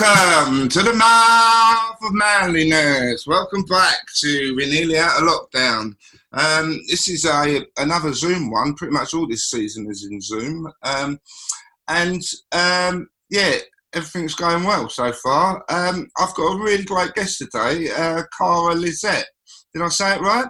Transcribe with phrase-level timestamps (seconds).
[0.00, 3.26] Welcome to the mouth of manliness.
[3.26, 5.96] Welcome back to We're Nearly Out of Lockdown.
[6.32, 8.74] Um, this is a another Zoom one.
[8.74, 11.18] Pretty much all this season is in Zoom, um,
[11.88, 13.54] and um, yeah,
[13.92, 15.64] everything's going well so far.
[15.68, 19.28] Um, I've got a really great guest today, uh, Cara Lisette.
[19.74, 20.46] Did I say it right?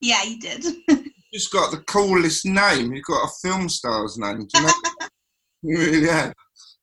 [0.00, 0.64] Yeah, you did.
[1.34, 2.92] Just got the coolest name.
[2.92, 4.46] You've got a film star's name.
[4.46, 4.72] Do you know?
[5.62, 6.34] you really have.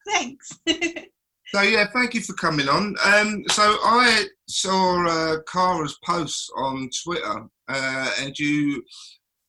[0.05, 0.59] Thanks.
[1.53, 2.95] So yeah, thank you for coming on.
[3.03, 8.83] Um, so I saw uh, Cara's post on Twitter, uh, and you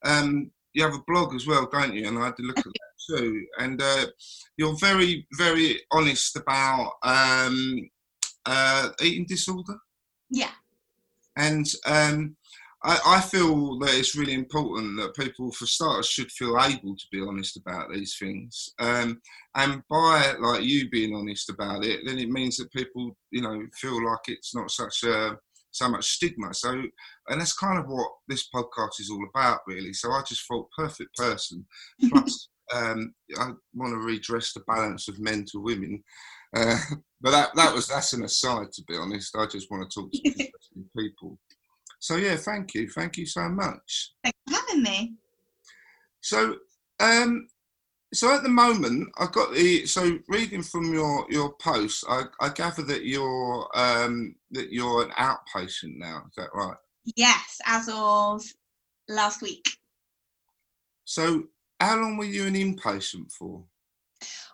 [0.05, 2.09] um, you have a blog as well, don't you?
[2.09, 3.45] And I had to look at that too.
[3.59, 4.07] And uh,
[4.57, 7.91] you're very very honest about um,
[8.47, 9.77] uh, eating disorder,
[10.31, 10.53] yeah.
[11.37, 12.35] and um,
[12.83, 17.07] I, I feel that it's really important that people, for starters, should feel able to
[17.13, 18.71] be honest about these things.
[18.79, 19.21] Um,
[19.55, 23.63] and by like you being honest about it, then it means that people, you know,
[23.75, 25.37] feel like it's not such a
[25.73, 26.53] so much stigma.
[26.55, 26.71] So,
[27.29, 29.93] and that's kind of what this podcast is all about, really.
[29.93, 31.67] So I just thought perfect person.
[32.09, 36.03] Plus, um, I want to redress the balance of men to women.
[36.57, 36.77] Uh,
[37.21, 39.37] but that that was that's an aside, to be honest.
[39.37, 40.21] I just want to talk to
[40.97, 41.39] people.
[42.01, 44.15] So yeah, thank you, thank you so much.
[44.25, 45.15] Thanks for having me.
[46.23, 46.57] So,
[46.99, 47.47] um,
[48.13, 52.49] so at the moment, I've got the so reading from your your post, I, I
[52.49, 56.23] gather that you're um, that you're an outpatient now.
[56.29, 56.77] Is that right?
[57.17, 58.43] Yes, as of
[59.09, 59.69] last week.
[61.05, 61.45] So,
[61.81, 63.65] how long were you an inpatient for?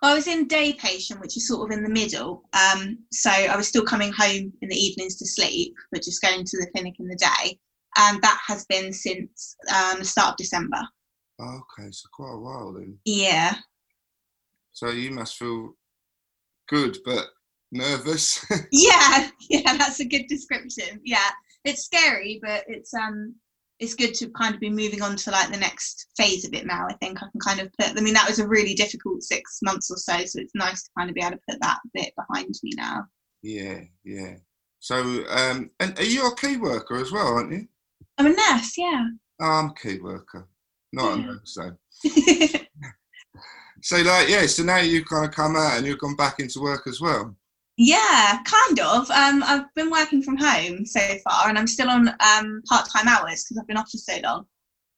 [0.00, 2.44] Well, I was in day patient, which is sort of in the middle.
[2.52, 6.44] Um, so I was still coming home in the evenings to sleep, but just going
[6.44, 7.58] to the clinic in the day.
[7.96, 10.80] And that has been since um, the start of December.
[11.40, 12.98] Okay, so quite a while then.
[13.04, 13.56] Yeah.
[14.72, 15.72] So you must feel
[16.68, 17.26] good, but
[17.72, 18.44] nervous.
[18.72, 21.00] Yeah, yeah, that's a good description.
[21.04, 21.30] Yeah.
[21.64, 23.34] It's scary, but it's um
[23.78, 26.66] it's good to kind of be moving on to like the next phase of it
[26.66, 26.86] now.
[26.88, 29.58] I think I can kind of put I mean that was a really difficult six
[29.62, 32.12] months or so, so it's nice to kind of be able to put that bit
[32.16, 33.04] behind me now.
[33.42, 34.36] yeah, yeah.
[34.86, 37.66] So, um, and are you a key worker as well, aren't you?
[38.18, 39.06] I'm a nurse, yeah.
[39.40, 40.46] Oh, I'm a key worker,
[40.92, 41.40] not a nurse.
[41.44, 41.72] So,
[43.82, 44.46] so like, yeah.
[44.46, 47.34] So now you've kind of come out and you've gone back into work as well.
[47.76, 49.10] Yeah, kind of.
[49.10, 53.44] Um, I've been working from home so far, and I'm still on um, part-time hours
[53.44, 54.46] because I've been off for so long.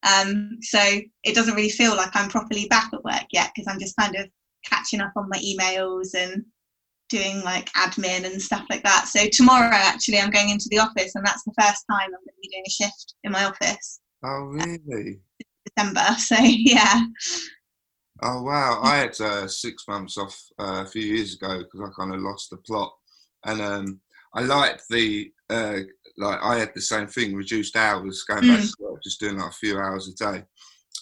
[0.05, 0.79] Um, so
[1.25, 4.15] it doesn't really feel like I'm properly back at work yet because I'm just kind
[4.15, 4.29] of
[4.65, 6.45] catching up on my emails and
[7.09, 9.07] doing like admin and stuff like that.
[9.09, 12.27] So tomorrow, actually, I'm going into the office, and that's the first time I'm going
[12.27, 14.01] to be doing a shift in my office.
[14.25, 15.19] Oh, really?
[15.77, 16.07] December.
[16.19, 17.03] So yeah,
[18.23, 18.81] Oh wow!
[18.83, 22.21] I had uh, six months off uh, a few years ago because I kind of
[22.21, 22.93] lost the plot,
[23.45, 24.01] and um,
[24.35, 25.81] I liked the uh,
[26.17, 29.51] like I had the same thing, reduced hours, going back to work, just doing like
[29.51, 30.45] a few hours a day.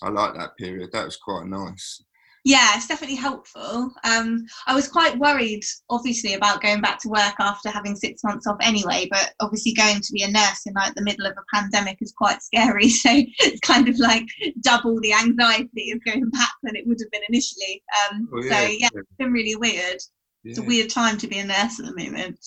[0.02, 0.90] I liked that period.
[0.92, 2.04] That was quite nice.
[2.46, 3.90] Yeah, it's definitely helpful.
[4.04, 8.46] Um, I was quite worried, obviously, about going back to work after having six months
[8.46, 9.08] off anyway.
[9.10, 12.14] But obviously, going to be a nurse in like the middle of a pandemic is
[12.16, 12.88] quite scary.
[13.06, 14.26] So it's kind of like
[14.60, 17.82] double the anxiety of going back than it would have been initially.
[18.12, 19.98] Um, Oh, so yeah, yeah, it's been really weird.
[20.44, 22.38] It's a weird time to be a nurse at the moment.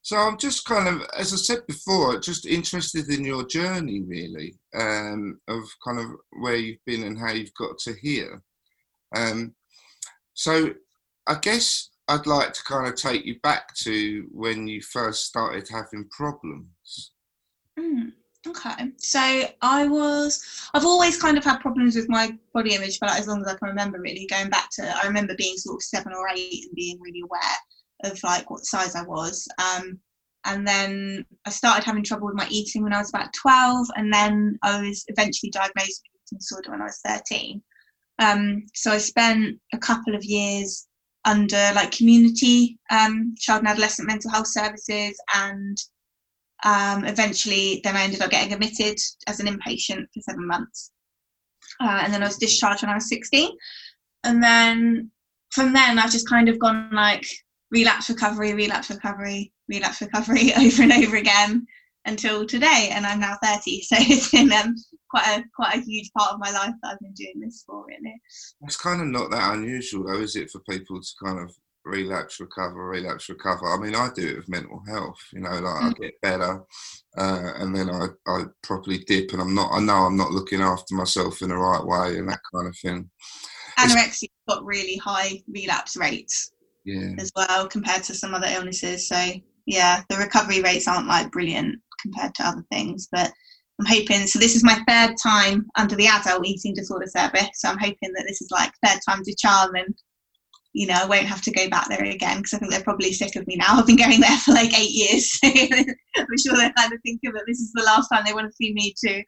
[0.00, 4.54] So I'm just kind of, as I said before, just interested in your journey, really,
[4.74, 6.06] um, of kind of
[6.40, 8.42] where you've been and how you've got to here.
[9.14, 9.54] Um,
[10.34, 10.74] so
[11.26, 15.68] I guess I'd like to kind of take you back to when you first started
[15.68, 17.12] having problems.
[17.78, 18.12] Mm,
[18.46, 19.20] okay, so
[19.60, 20.42] I was,
[20.74, 23.48] I've always kind of had problems with my body image for like as long as
[23.48, 24.00] I can remember.
[24.00, 27.20] Really, going back to, I remember being sort of seven or eight and being really
[27.20, 29.46] aware of like what size I was.
[29.58, 30.00] Um,
[30.44, 34.12] and then I started having trouble with my eating when I was about 12, and
[34.12, 37.62] then I was eventually diagnosed with eating disorder when I was 13.
[38.18, 40.86] Um, so I spent a couple of years
[41.24, 45.76] under like community um, child and adolescent mental health services and
[46.64, 50.90] um, eventually then I ended up getting admitted as an inpatient for seven months.
[51.80, 53.50] Uh, and then I was discharged when I was 16.
[54.24, 55.10] And then
[55.50, 57.24] from then I've just kind of gone like
[57.70, 61.66] relapse recovery, relapse recovery, relapse recovery over and over again
[62.08, 62.90] until today.
[62.92, 63.82] And I'm now 30.
[63.88, 64.74] So it's been um,
[65.10, 67.84] quite a quite a huge part of my life that I've been doing this for
[67.86, 68.14] really.
[68.62, 72.38] It's kind of not that unusual though, is it, for people to kind of relapse,
[72.40, 73.66] recover, relapse, recover.
[73.66, 75.18] I mean, I do it with mental health.
[75.32, 75.82] You know, like mm.
[75.82, 76.62] I get better,
[77.16, 79.72] uh, and then I, I properly dip, and I'm not.
[79.72, 82.76] I know I'm not looking after myself in the right way, and that kind of
[82.76, 83.10] thing.
[83.78, 86.52] Anorexia got really high relapse rates.
[86.84, 87.12] Yeah.
[87.18, 89.08] As well compared to some other illnesses.
[89.08, 89.32] So
[89.68, 93.30] yeah, the recovery rates aren't like brilliant compared to other things, but
[93.78, 94.26] I'm hoping.
[94.26, 97.50] So this is my third time under the adult eating disorder service.
[97.56, 99.94] So I'm hoping that this is like third time's a charm, and
[100.72, 103.12] you know I won't have to go back there again because I think they're probably
[103.12, 103.66] sick of me now.
[103.78, 105.38] I've been going there for like eight years.
[105.44, 108.56] I'm sure they're kind of thinking that this is the last time they want to
[108.56, 109.22] see me too.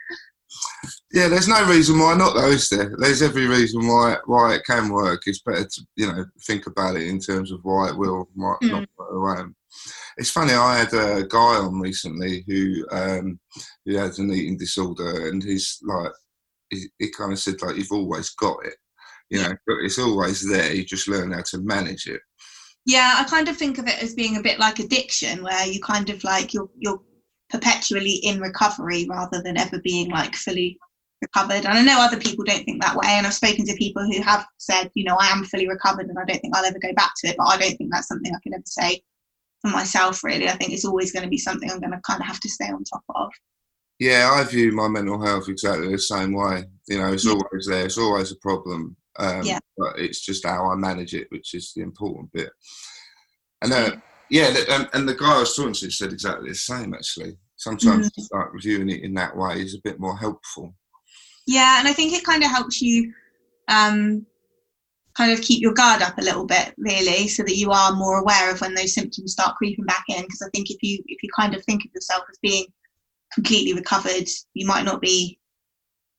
[1.13, 2.97] Yeah, there's no reason why not, though, is there?
[2.99, 5.25] There's every reason why why it can work.
[5.27, 8.57] It's better to you know think about it in terms of why it will, might
[8.63, 8.71] mm.
[8.71, 8.89] not.
[8.99, 9.55] Around.
[10.17, 10.53] It's funny.
[10.53, 13.39] I had a guy on recently who um,
[13.85, 16.13] who has an eating disorder, and he's like,
[16.71, 18.75] he, he kind of said like, "You've always got it,
[19.31, 20.73] you know, but it's always there.
[20.73, 22.21] You just learn how to manage it."
[22.87, 25.81] Yeah, I kind of think of it as being a bit like addiction, where you
[25.81, 27.01] kind of like you're you're
[27.51, 30.79] perpetually in recovery rather than ever being like fully
[31.23, 31.67] recovered.
[31.67, 33.09] And I know other people don't think that way.
[33.09, 36.19] And I've spoken to people who have said, you know, I am fully recovered and
[36.19, 37.37] I don't think I'll ever go back to it.
[37.37, 39.03] But I don't think that's something I can ever say
[39.61, 40.49] for myself, really.
[40.49, 42.49] I think it's always going to be something I'm going to kind of have to
[42.49, 43.31] stay on top of.
[43.99, 46.65] Yeah, I view my mental health exactly the same way.
[46.89, 47.33] You know, it's yeah.
[47.33, 48.97] always there, it's always a problem.
[49.19, 49.59] Um, yeah.
[49.77, 52.51] But it's just how I manage it, which is the important bit.
[53.63, 53.97] And uh,
[54.31, 57.37] yeah, and, and, the guy I was talking to said exactly the same, actually.
[57.57, 58.23] Sometimes mm-hmm.
[58.23, 60.75] start reviewing it in that way is a bit more helpful.
[61.47, 63.13] Yeah, and I think it kind of helps you
[63.69, 64.25] um,
[65.21, 68.21] kind of keep your guard up a little bit really so that you are more
[68.21, 70.23] aware of when those symptoms start creeping back in.
[70.23, 72.65] Because i think if you if you kind of think of yourself as being
[73.35, 75.39] completely recovered you might not be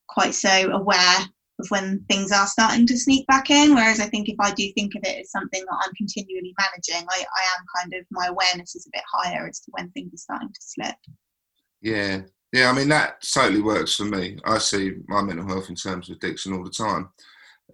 [0.07, 1.19] quite so aware
[1.59, 3.74] of when things are starting to sneak back in.
[3.74, 7.07] Whereas i think if i do think of it as something that i'm continually managing
[7.09, 10.13] i, I am kind of my awareness is a bit higher as to when things
[10.13, 10.95] are starting to slip.
[11.81, 12.21] Yeah.
[12.54, 14.38] Yeah i mean that totally works for me.
[14.45, 17.09] I see my mental health in terms of addiction all the time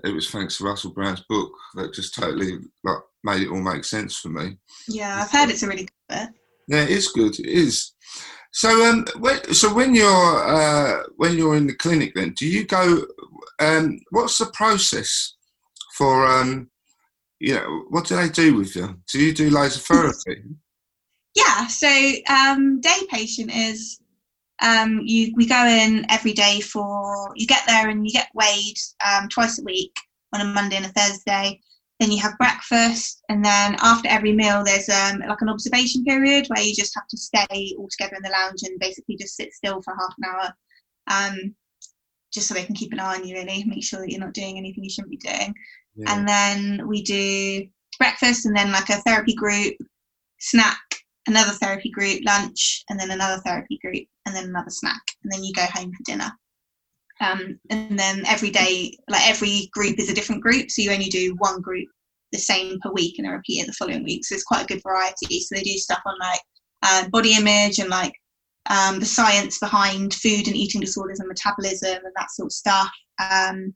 [0.03, 3.83] it was thanks to Russell Brand's book that just totally like made it all make
[3.83, 4.57] sense for me.
[4.87, 6.29] Yeah, I've heard it's a really good book.
[6.67, 7.39] Yeah, it's good.
[7.39, 7.93] It is.
[8.51, 12.65] So, um, when, so when you're uh, when you're in the clinic, then do you
[12.65, 13.05] go?
[13.59, 15.35] Um, what's the process
[15.97, 16.25] for?
[16.25, 16.69] Um,
[17.39, 18.99] you know, what do they do with you?
[19.11, 20.43] Do you do laser therapy?
[21.35, 21.67] Yeah.
[21.67, 21.87] So,
[22.31, 23.99] um, day patient is
[24.61, 28.77] um, you we go in every day for you get there and you get weighed
[29.05, 29.95] um, twice a week
[30.33, 31.59] on a Monday and a Thursday.
[31.99, 36.45] Then you have breakfast, and then after every meal, there's um, like an observation period
[36.47, 39.51] where you just have to stay all together in the lounge and basically just sit
[39.51, 40.53] still for half an hour,
[41.07, 41.55] um,
[42.31, 43.35] just so they can keep an eye on you.
[43.35, 45.55] Really, make sure that you're not doing anything you shouldn't be doing.
[45.95, 46.13] Yeah.
[46.13, 49.77] And then we do breakfast, and then like a therapy group,
[50.39, 50.77] snack,
[51.27, 55.43] another therapy group, lunch, and then another therapy group, and then another snack, and then
[55.43, 56.31] you go home for dinner.
[57.19, 61.09] Um, and then every day, like every group is a different group, so you only
[61.09, 61.87] do one group
[62.31, 64.25] the same per week and then repeat it the following week.
[64.25, 65.39] So it's quite a good variety.
[65.39, 66.41] So they do stuff on like
[66.83, 68.13] uh, body image and like
[68.69, 72.91] um, the science behind food and eating disorders and metabolism and that sort of stuff.
[73.19, 73.73] Um,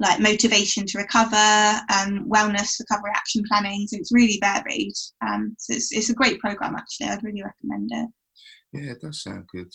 [0.00, 3.86] like motivation to recover, um, wellness, recovery action planning.
[3.86, 4.94] So it's really varied.
[5.26, 7.08] Um, so it's, it's a great program actually.
[7.08, 8.08] I'd really recommend it.
[8.72, 9.70] Yeah, it does sound good.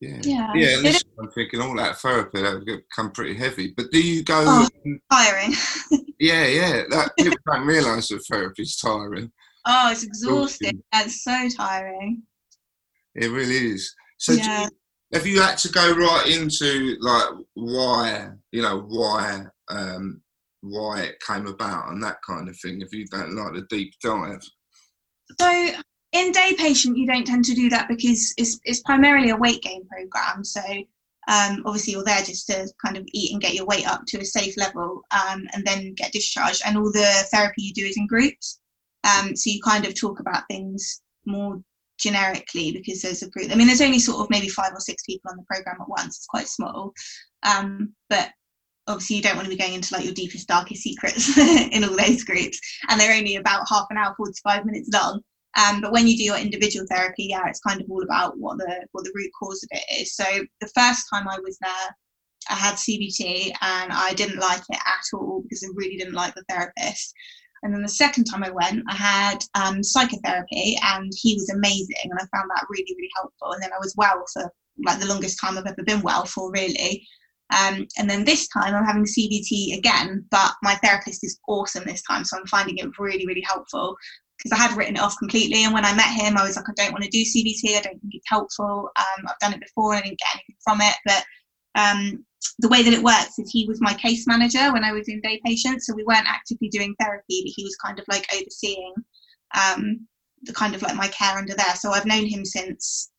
[0.00, 0.52] Yeah, yeah.
[0.54, 3.74] yeah listen, I'm thinking all that therapy that would become pretty heavy.
[3.76, 4.44] But do you go?
[4.46, 4.68] Oh,
[5.12, 5.52] tiring.
[6.18, 6.82] yeah, yeah.
[6.90, 9.30] That people don't realise that therapy is tiring.
[9.66, 10.82] Oh, it's exhausting.
[10.92, 12.22] That's so tiring.
[13.14, 13.94] It really is.
[14.18, 14.64] So, yeah.
[14.64, 14.68] you,
[15.12, 18.28] have you had to go right into like why?
[18.52, 19.46] You know why?
[19.68, 20.22] Um,
[20.62, 22.80] why it came about and that kind of thing.
[22.80, 24.42] If you don't like the deep dive.
[25.40, 25.70] So
[26.12, 29.62] in day patient, you don't tend to do that because it's it's primarily a weight
[29.62, 30.44] gain program.
[30.44, 30.60] So
[31.28, 34.20] um, obviously you're there just to kind of eat and get your weight up to
[34.20, 36.62] a safe level um, and then get discharged.
[36.64, 38.60] And all the therapy you do is in groups.
[39.04, 41.60] Um, so you kind of talk about things more
[41.98, 43.50] generically because there's a group.
[43.50, 45.88] I mean, there's only sort of maybe five or six people on the program at
[45.88, 46.18] once.
[46.18, 46.92] It's quite small,
[47.42, 48.30] um, but
[48.86, 51.36] obviously you don't want to be going into like your deepest, darkest secrets
[51.72, 55.20] in all those groups, and they're only about half an hour, forty-five minutes long.
[55.56, 58.58] Um, but when you do your individual therapy, yeah, it's kind of all about what
[58.58, 60.14] the what the root cause of it is.
[60.14, 60.24] So
[60.60, 61.96] the first time I was there,
[62.50, 66.34] I had CBT and I didn't like it at all because I really didn't like
[66.34, 67.14] the therapist.
[67.62, 71.96] And then the second time I went, I had um, psychotherapy, and he was amazing,
[72.04, 73.52] and I found that really, really helpful.
[73.52, 74.52] And then I was well for
[74.84, 77.06] like the longest time I've ever been well for, really.
[77.54, 82.02] Um, and then this time I'm having CBT again, but my therapist is awesome this
[82.02, 83.96] time, so I'm finding it really, really helpful
[84.36, 85.64] because I had written it off completely.
[85.64, 87.76] And when I met him, I was like, I don't want to do CBT.
[87.76, 88.90] I don't think it's helpful.
[88.96, 90.94] Um, I've done it before and I didn't get anything from it.
[91.04, 91.24] But
[91.74, 92.24] um,
[92.58, 95.20] the way that it works is he was my case manager when I was in
[95.20, 95.82] day patient.
[95.82, 98.94] So we weren't actively doing therapy, but he was kind of like overseeing
[99.56, 100.06] um,
[100.42, 101.74] the kind of like my care under there.
[101.76, 103.10] So I've known him since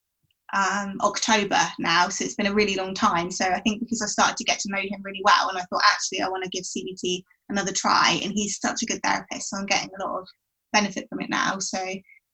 [0.54, 2.08] um, October now.
[2.08, 3.30] So it's been a really long time.
[3.30, 5.62] So I think because I started to get to know him really well and I
[5.62, 8.20] thought actually I want to give CBT another try.
[8.22, 9.50] And he's such a good therapist.
[9.50, 10.28] So I'm getting a lot of
[10.72, 11.58] benefit from it now.
[11.58, 11.78] So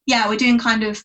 [0.06, 1.02] yeah, we're doing kind of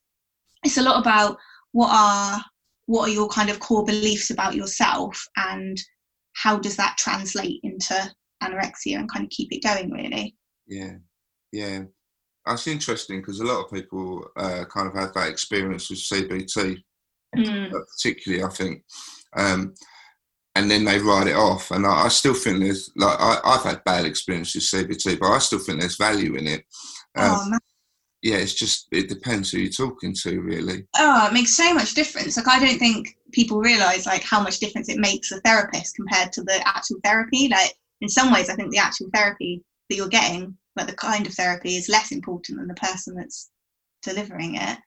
[0.63, 1.38] it's a lot about
[1.72, 2.44] what are
[2.86, 5.80] what are your kind of core beliefs about yourself and
[6.34, 7.94] how does that translate into
[8.42, 10.36] anorexia and kind of keep it going really
[10.68, 10.94] yeah
[11.51, 11.82] yeah
[12.46, 16.82] that's interesting because a lot of people uh, kind of have that experience with cbt
[17.36, 17.71] mm.
[17.71, 18.83] particularly i think
[19.38, 19.74] um,
[20.55, 23.63] and then they write it off and I, I still think there's like I, have
[23.63, 26.65] had bad experiences with cbt but i still think there's value in it
[27.15, 27.57] um, oh,
[28.21, 30.86] yeah, it's just it depends who you're talking to, really.
[30.98, 32.36] Oh, it makes so much difference.
[32.36, 36.33] Like I don't think people realise like how much difference it makes a therapist compared
[36.33, 37.48] to the actual therapy.
[37.48, 41.25] Like in some ways, I think the actual therapy that you're getting, like the kind
[41.27, 43.50] of therapy, is less important than the person that's
[44.03, 44.77] delivering it.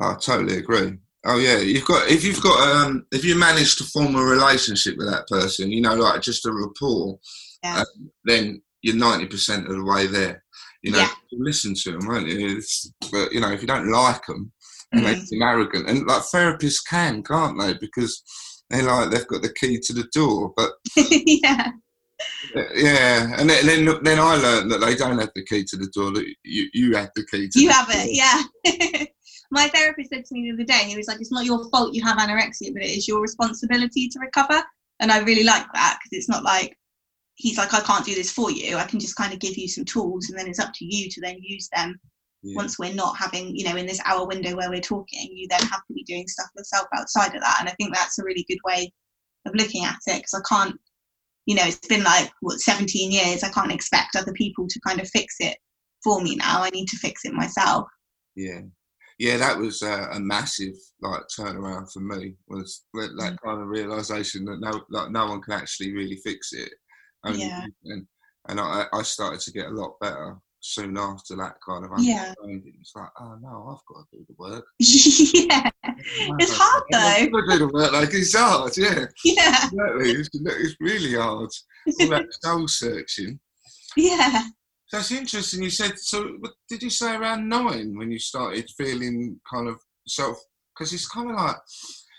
[0.00, 0.98] I totally agree.
[1.24, 4.96] Oh yeah, you've got if you've got um if you manage to form a relationship
[4.96, 7.18] with that person, you know, like just a rapport,
[7.62, 7.80] yeah.
[7.80, 7.84] uh,
[8.24, 10.42] then you're ninety percent of the way there.
[10.82, 11.10] You know, yeah.
[11.32, 12.56] listen to them, won't you?
[12.56, 14.50] It's, but you know, if you don't like them,
[14.92, 15.20] and mm-hmm.
[15.22, 17.74] seem arrogant, and like therapists can, can't they?
[17.74, 18.20] Because
[18.68, 21.70] they like they've got the key to the door, but yeah.
[22.74, 25.88] Yeah, and then, then then I learned that they don't have the key to the
[25.94, 26.12] door.
[26.12, 27.60] That you you had the key to.
[27.60, 27.96] You have door.
[27.98, 28.10] it,
[28.64, 29.04] yeah.
[29.52, 31.92] My therapist said to me the other day, he was like, "It's not your fault
[31.92, 34.64] you have anorexia, but it is your responsibility to recover."
[34.98, 36.74] And I really like that because it's not like
[37.34, 38.78] he's like, I can't do this for you.
[38.78, 41.10] I can just kind of give you some tools, and then it's up to you
[41.10, 42.00] to then use them.
[42.42, 42.56] Yeah.
[42.56, 45.60] Once we're not having, you know, in this hour window where we're talking, you then
[45.60, 47.58] have to be doing stuff yourself outside of that.
[47.60, 48.90] And I think that's a really good way
[49.46, 50.80] of looking at it because I can't,
[51.46, 53.44] you know, it's been like what 17 years.
[53.44, 55.58] I can't expect other people to kind of fix it
[56.02, 56.62] for me now.
[56.62, 57.86] I need to fix it myself.
[58.34, 58.62] Yeah,
[59.22, 62.34] yeah, that was uh, a massive like turnaround for me.
[62.48, 63.36] Was that mm.
[63.44, 66.72] kind of realization that no, like no one can actually really fix it
[67.24, 67.64] only yeah.
[67.84, 68.04] and,
[68.48, 72.34] and I, I started to get a lot better soon after that kind of yeah.
[72.42, 74.64] It's like, oh no, I've got to do the work.
[74.80, 75.70] yeah,
[76.40, 76.98] it's hard though.
[76.98, 77.92] I've got to do the work.
[77.92, 79.06] Like it's hard, yeah.
[79.24, 80.10] Yeah, exactly.
[80.10, 81.50] It's, it's really hard.
[82.00, 83.38] All that soul searching.
[83.94, 84.44] Yeah.
[84.92, 85.62] It's interesting.
[85.62, 86.36] You said so.
[86.68, 90.38] Did you say around nine when you started feeling kind of self?
[90.74, 91.56] Because it's kind of like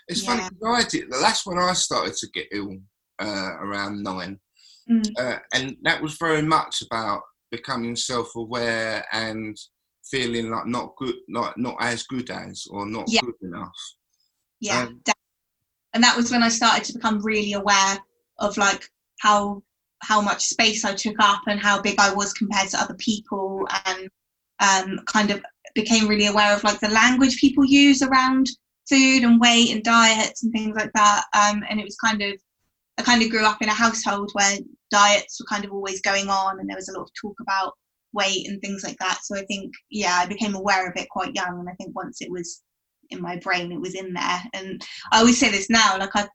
[0.08, 0.36] it's yeah.
[0.36, 0.56] funny.
[0.66, 1.10] I did.
[1.10, 2.76] The that's when I started to get ill
[3.20, 4.40] uh, around nine.
[4.90, 5.08] Mm.
[5.18, 9.56] Uh, and that was very much about becoming self-aware and
[10.04, 13.20] feeling like not good, like not as good as, or not yeah.
[13.22, 13.78] good enough.
[14.60, 15.02] Yeah, um,
[15.94, 17.98] and that was when I started to become really aware
[18.38, 18.88] of like
[19.20, 19.62] how
[20.00, 23.66] how much space I took up and how big I was compared to other people,
[23.86, 24.08] and
[24.60, 25.42] um, kind of
[25.74, 28.48] became really aware of like the language people use around
[28.88, 31.24] food and weight and diets and things like that.
[31.34, 32.34] Um, and it was kind of
[32.98, 34.58] I kind of grew up in a household where
[34.90, 37.72] diets were kind of always going on and there was a lot of talk about
[38.12, 39.18] weight and things like that.
[39.24, 41.58] So I think, yeah, I became aware of it quite young.
[41.58, 42.62] And I think once it was
[43.10, 44.42] in my brain, it was in there.
[44.54, 46.28] And I always say this now, like I,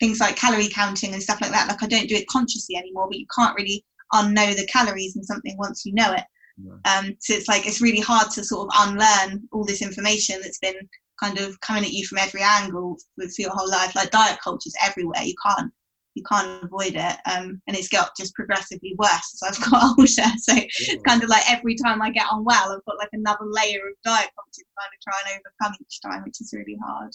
[0.00, 3.06] things like calorie counting and stuff like that, like I don't do it consciously anymore,
[3.08, 6.24] but you can't really unknow the calories in something once you know it.
[6.56, 6.98] Yeah.
[6.98, 10.58] Um, so it's like, it's really hard to sort of unlearn all this information that's
[10.58, 10.88] been
[11.20, 13.94] kind of coming at you from every angle for your whole life.
[13.94, 15.22] Like diet culture is everywhere.
[15.22, 15.72] You can't
[16.14, 17.16] you can't avoid it.
[17.30, 20.08] Um, and it's got just progressively worse as I've got older.
[20.08, 20.64] So yeah.
[20.66, 23.78] it's kind of like every time I get on well, I've got like another layer
[23.78, 27.12] of diet culture to kind of try and overcome each time, which is really hard.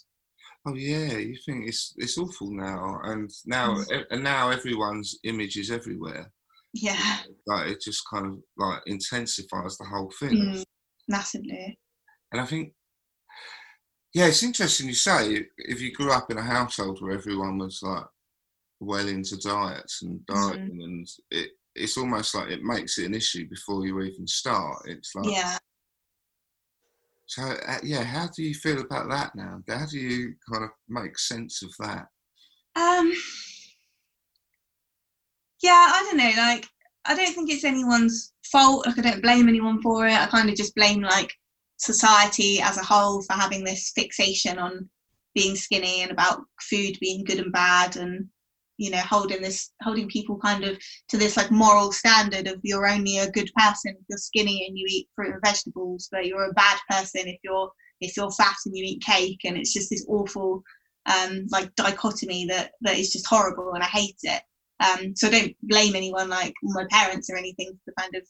[0.68, 4.04] Oh yeah, you think it's it's awful now, and now mm.
[4.10, 6.32] and now everyone's image is everywhere.
[6.74, 10.64] Yeah, like it just kind of like intensifies the whole thing mm,
[11.08, 11.78] massively.
[12.32, 12.74] And I think,
[14.14, 17.80] yeah, it's interesting you say if you grew up in a household where everyone was
[17.84, 18.06] like
[18.80, 20.50] well into diets and mm-hmm.
[20.50, 20.84] dieting, mm.
[20.84, 24.78] and it it's almost like it makes it an issue before you even start.
[24.86, 25.58] It's like yeah
[27.26, 29.60] so uh, yeah, how do you feel about that now?
[29.68, 32.08] How do you kind of make sense of that?
[32.76, 33.14] Um,
[35.62, 36.32] yeah, I don't know.
[36.38, 36.68] Like,
[37.06, 38.86] I don't think it's anyone's fault.
[38.86, 40.14] Like, I don't blame anyone for it.
[40.14, 41.34] I kind of just blame like
[41.78, 44.90] society as a whole for having this fixation on
[45.34, 48.28] being skinny and about food being good and bad and
[48.78, 50.78] you know holding this holding people kind of
[51.10, 54.78] to this like moral standard of you're only a good person if you're skinny and
[54.78, 57.70] you eat fruit and vegetables but you're a bad person if you're
[58.02, 60.62] if you're fat and you eat cake and it's just this awful
[61.06, 64.42] um like dichotomy that that is just horrible and i hate it.
[64.84, 68.24] Um so i don't blame anyone like my parents or anything for kind of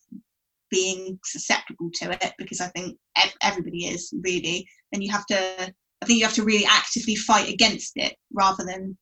[0.70, 2.98] being susceptible to it because i think
[3.42, 4.68] everybody is really.
[4.92, 8.64] And you have to i think you have to really actively fight against it rather
[8.66, 8.98] than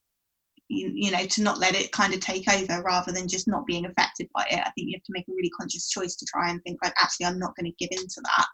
[0.70, 3.66] you, you know to not let it kind of take over rather than just not
[3.66, 4.60] being affected by it.
[4.60, 6.94] I think you have to make a really conscious choice to try and think like
[6.98, 8.48] actually i'm not going to give in to that.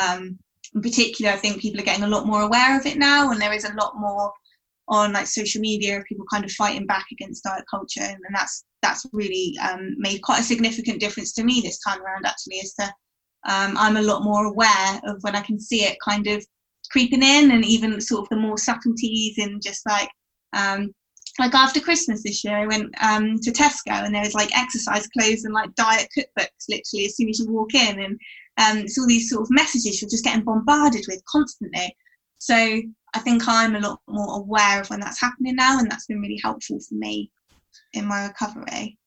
[0.00, 0.38] Um,
[0.74, 3.40] in particular i think people are getting a lot more aware of it now and
[3.40, 4.32] there is a lot more
[4.88, 8.34] on like social media of people kind of fighting back against diet culture and, and
[8.34, 12.56] that's that's really um, made quite a significant difference to me this time around actually
[12.56, 12.92] is that
[13.48, 16.44] um, i'm a lot more aware of when i can see it kind of
[16.90, 20.08] creeping in and even sort of the more subtleties in just like
[20.52, 20.92] um,
[21.38, 25.06] like after Christmas this year, I went um, to Tesco and there was like exercise
[25.08, 28.18] clothes and like diet cookbooks literally as soon as you walk in, and
[28.58, 31.94] um, it's all these sort of messages you're just getting bombarded with constantly.
[32.38, 36.06] So I think I'm a lot more aware of when that's happening now, and that's
[36.06, 37.30] been really helpful for me
[37.92, 38.98] in my recovery.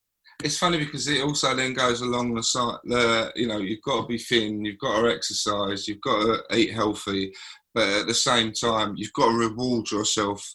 [0.43, 2.77] It's funny because it also then goes along the side.
[2.85, 6.57] The you know you've got to be thin, you've got to exercise, you've got to
[6.57, 7.33] eat healthy,
[7.73, 10.47] but at the same time you've got to reward yourself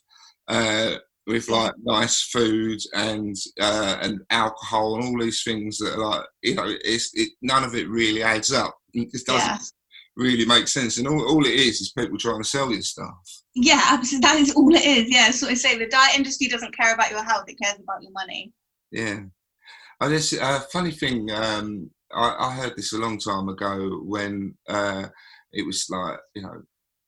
[0.49, 5.99] uh, with like nice food and uh, and alcohol and all these things that are
[5.99, 8.77] like you know it's it, none of it really adds up.
[8.93, 9.59] It doesn't yeah.
[10.17, 13.15] really make sense, and all, all it is is people trying to sell you stuff.
[13.55, 14.29] Yeah, absolutely.
[14.29, 15.11] That is all it is.
[15.11, 18.03] Yeah, so I say the diet industry doesn't care about your health; it cares about
[18.03, 18.53] your money.
[18.91, 19.21] Yeah,
[20.01, 21.31] oh, there's a uh, funny thing.
[21.31, 25.09] Um, I, I, heard this a long time ago when uh,
[25.53, 26.63] it was like you know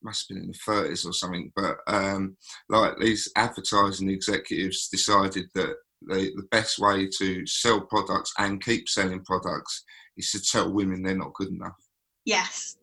[0.07, 2.37] must have been in the 30s or something, but um,
[2.69, 5.75] like these advertising executives decided that
[6.09, 9.85] they, the best way to sell products and keep selling products
[10.16, 11.77] is to tell women they're not good enough.
[12.25, 12.77] Yes.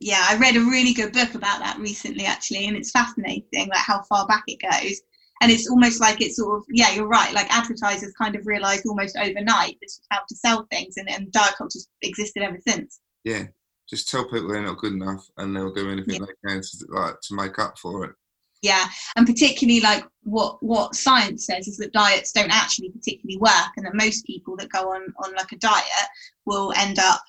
[0.00, 3.78] Yeah, I read a really good book about that recently, actually, and it's fascinating, like
[3.78, 5.00] how far back it goes.
[5.40, 7.32] And it's almost like it's sort of, yeah, you're right.
[7.32, 11.30] Like advertisers kind of realized almost overnight this is how to sell things, and, and
[11.32, 13.00] diet culture's existed ever since.
[13.24, 13.44] Yeah,
[13.88, 16.26] just tell people they're not good enough and they'll do anything yeah.
[16.26, 18.12] they can to like to make up for it.
[18.62, 23.72] Yeah and particularly like what what science says is that diets don't actually particularly work
[23.76, 26.08] and that most people that go on on like a diet
[26.46, 27.20] will end up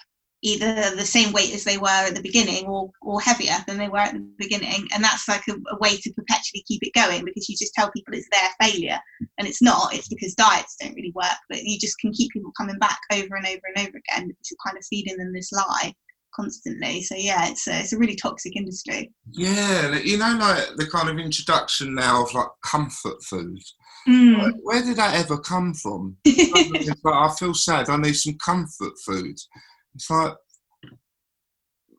[0.45, 3.89] either the same weight as they were at the beginning or or heavier than they
[3.89, 4.87] were at the beginning.
[4.93, 7.91] And that's like a, a way to perpetually keep it going because you just tell
[7.91, 8.99] people it's their failure
[9.39, 9.93] and it's not.
[9.93, 13.35] It's because diets don't really work but you just can keep people coming back over
[13.35, 15.93] and over and over again because you're kind of feeding them this lie
[16.35, 17.01] constantly.
[17.01, 19.11] So yeah, it's a, it's a really toxic industry.
[19.31, 23.61] Yeah, you know, like the kind of introduction now of like comfort food.
[24.07, 24.37] Mm.
[24.37, 26.17] Like, where did that ever come from?
[26.25, 27.89] like, I feel sad.
[27.89, 29.35] I need some comfort food.
[29.95, 30.35] It's like,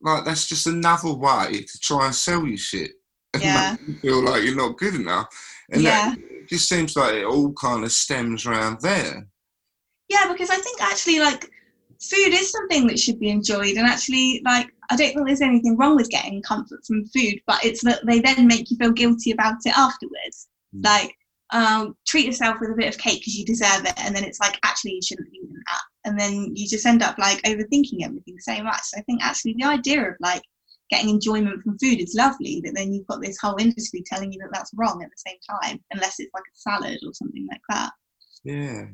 [0.03, 2.93] like that's just another way to try and sell you shit
[3.35, 3.77] and yeah.
[3.81, 5.27] make you feel like you're not good enough.
[5.71, 6.15] And yeah.
[6.17, 9.27] it just seems like it all kind of stems around there.
[10.09, 11.51] Yeah, because I think actually, like
[12.03, 15.77] food is something that should be enjoyed and actually like i don't think there's anything
[15.77, 19.31] wrong with getting comfort from food but it's that they then make you feel guilty
[19.31, 20.49] about it afterwards.
[20.75, 20.85] Mm.
[20.85, 21.15] like
[21.51, 24.41] um, treat yourself with a bit of cake because you deserve it and then it's
[24.41, 25.83] like actually you shouldn't have eaten that.
[26.05, 28.83] And then you just end up like overthinking everything so much.
[28.83, 30.43] So i think actually the idea of like
[30.91, 34.41] getting enjoyment from food is lovely but then you've got this whole industry telling you
[34.41, 37.63] that that's wrong at the same time unless it's like a salad or something like
[37.69, 37.93] that.
[38.43, 38.87] Yeah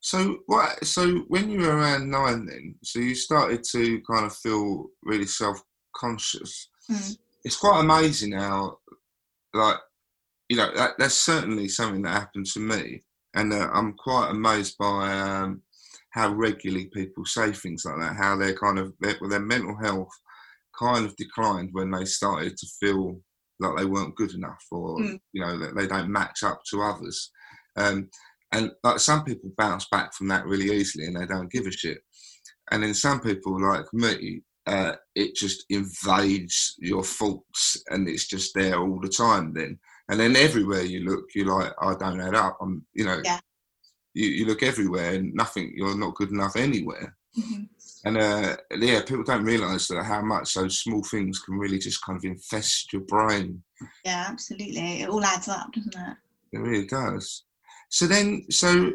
[0.00, 0.84] so what?
[0.84, 5.26] So when you were around nine, then so you started to kind of feel really
[5.26, 6.68] self-conscious.
[6.90, 7.18] Mm.
[7.44, 8.78] It's quite amazing how,
[9.54, 9.76] like,
[10.48, 13.02] you know, that, that's certainly something that happened to me.
[13.34, 15.62] and uh, I'm quite amazed by um,
[16.10, 18.16] how regularly people say things like that.
[18.16, 20.10] How they're kind of their, their mental health
[20.78, 23.20] kind of declined when they started to feel
[23.60, 25.18] like they weren't good enough, or mm.
[25.32, 27.30] you know that they don't match up to others.
[27.76, 28.08] Um,
[28.52, 31.72] and like some people bounce back from that really easily, and they don't give a
[31.72, 31.98] shit.
[32.70, 38.54] And then some people like me, uh, it just invades your thoughts, and it's just
[38.54, 39.52] there all the time.
[39.54, 39.78] Then
[40.10, 42.58] and then everywhere you look, you're like, I don't add up.
[42.60, 43.38] I'm, you know, yeah.
[44.12, 47.16] you, you look everywhere and nothing, you're not good enough anywhere.
[47.38, 47.62] Mm-hmm.
[48.04, 52.04] And uh, yeah, people don't realise that how much those small things can really just
[52.04, 53.62] kind of infest your brain.
[54.04, 55.02] Yeah, absolutely.
[55.02, 56.16] It all adds up, doesn't it?
[56.54, 57.44] It really does.
[57.90, 58.92] So then, so,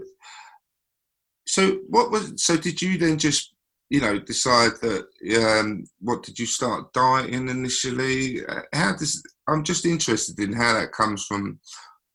[1.47, 2.33] so what was?
[2.43, 3.53] So did you then just,
[3.89, 5.05] you know, decide that?
[5.37, 8.43] Um, what did you start dieting initially?
[8.45, 11.59] Uh, how does I'm just interested in how that comes from,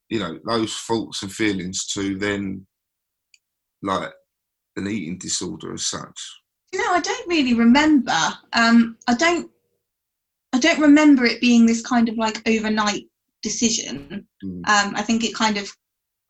[0.09, 2.66] you know, those thoughts and feelings to then,
[3.83, 4.11] like,
[4.77, 6.40] an eating disorder as such.
[6.73, 8.19] You know, I don't really remember.
[8.53, 9.51] Um, I don't.
[10.53, 13.05] I don't remember it being this kind of like overnight
[13.43, 14.27] decision.
[14.45, 14.69] Mm.
[14.69, 15.73] Um, I think it kind of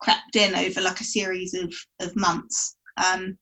[0.01, 2.75] crept in over like a series of of months.
[2.97, 3.37] Um,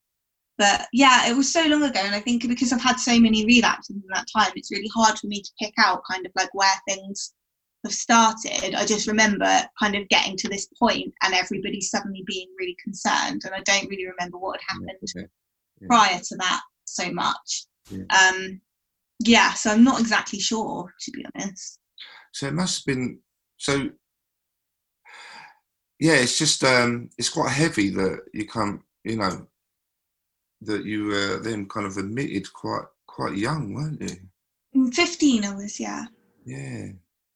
[0.57, 3.45] but yeah, it was so long ago, and I think because I've had so many
[3.45, 6.53] relapses in that time, it's really hard for me to pick out kind of like
[6.53, 7.33] where things
[7.83, 12.47] have started, I just remember kind of getting to this point and everybody suddenly being
[12.59, 13.43] really concerned.
[13.45, 15.23] And I don't really remember what had happened yeah,
[15.81, 15.87] yeah.
[15.87, 17.65] prior to that so much.
[17.89, 18.03] Yeah.
[18.09, 18.61] Um,
[19.19, 21.79] yeah, so I'm not exactly sure, to be honest.
[22.33, 23.19] So it must have been
[23.57, 23.89] so.
[25.99, 29.45] Yeah, it's just um, it's quite heavy that you come, you know,
[30.61, 34.91] that you were uh, then kind of admitted quite quite young, weren't you?
[34.91, 36.05] Fifteen, I was, yeah.
[36.45, 36.87] Yeah.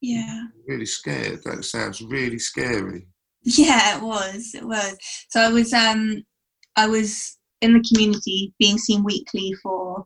[0.02, 0.43] Yeah.
[0.67, 1.43] Really scared.
[1.43, 3.08] That sounds really scary.
[3.43, 4.54] Yeah, it was.
[4.56, 4.97] It was.
[5.30, 6.23] So I was um
[6.76, 10.06] I was in the community being seen weekly for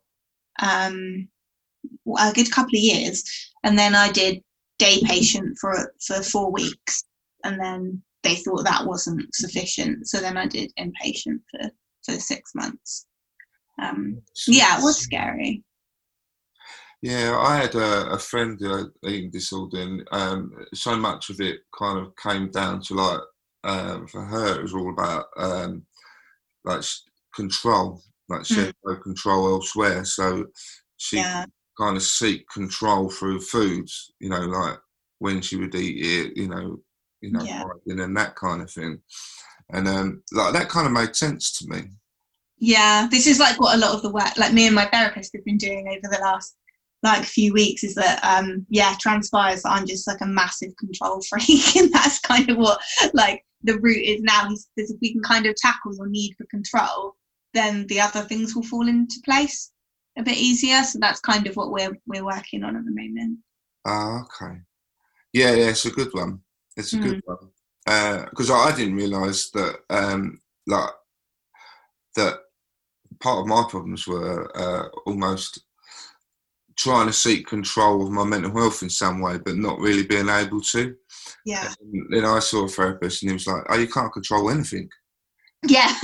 [0.62, 1.28] um
[2.20, 3.24] a good couple of years
[3.64, 4.42] and then I did
[4.80, 7.04] day patient for for four weeks
[7.44, 11.70] and then they thought that wasn't sufficient so then I did inpatient for
[12.04, 13.06] for six months.
[13.82, 15.64] Um yeah it was scary.
[17.04, 21.40] Yeah, I had a, a friend who had eating disorder, and um, so much of
[21.40, 23.22] it kind of came down to like
[23.64, 25.84] um, for her, it was all about um,
[26.64, 26.84] like
[27.36, 30.46] control, like she had no control elsewhere, so
[30.98, 31.46] she yeah.
[31.78, 34.80] kind of seek control through foods, you know, like
[35.20, 36.80] when she would eat it, you know,
[37.22, 37.64] you know, yeah.
[37.86, 39.00] and that kind of thing,
[39.72, 41.90] and um, like that kind of made sense to me.
[42.60, 45.34] Yeah, this is like what a lot of the work, like me and my therapist
[45.34, 46.56] have been doing over the last
[47.04, 51.22] like few weeks is that um yeah transpires that i'm just like a massive control
[51.30, 52.82] freak and that's kind of what
[53.14, 54.50] like the route is now.
[54.52, 57.16] Is, if we can kind of tackle your need for control
[57.54, 59.72] then the other things will fall into place
[60.18, 60.84] a bit easier.
[60.84, 63.40] So that's kind of what we're we're working on at the moment.
[63.86, 64.60] Ah okay.
[65.34, 66.42] Yeah yeah it's a good one
[66.78, 67.04] it's a mm.
[67.04, 67.38] good one
[68.30, 70.90] because uh, I, I didn't realize that um like
[72.16, 72.40] that
[73.20, 75.62] part of my problems were uh, almost
[76.76, 80.30] trying to seek control of my mental health in some way, but not really being
[80.30, 80.96] able to.
[81.46, 81.74] Yeah.
[81.82, 84.90] And then I saw a therapist, and he was like, "Oh, you can't control anything."
[85.66, 85.94] Yeah.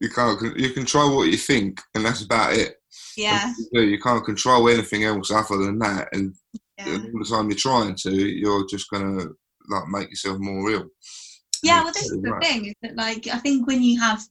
[0.00, 0.58] you can't.
[0.58, 2.76] You control what you think, and that's about it.
[3.16, 3.52] Yeah.
[3.72, 6.34] You, you, can't control anything else other than that, and,
[6.78, 6.94] yeah.
[6.94, 9.26] and all the time you're trying to, you're just gonna
[9.68, 10.86] like make yourself more real.
[11.62, 14.22] Yeah, well, this is the thing is that like I think when you have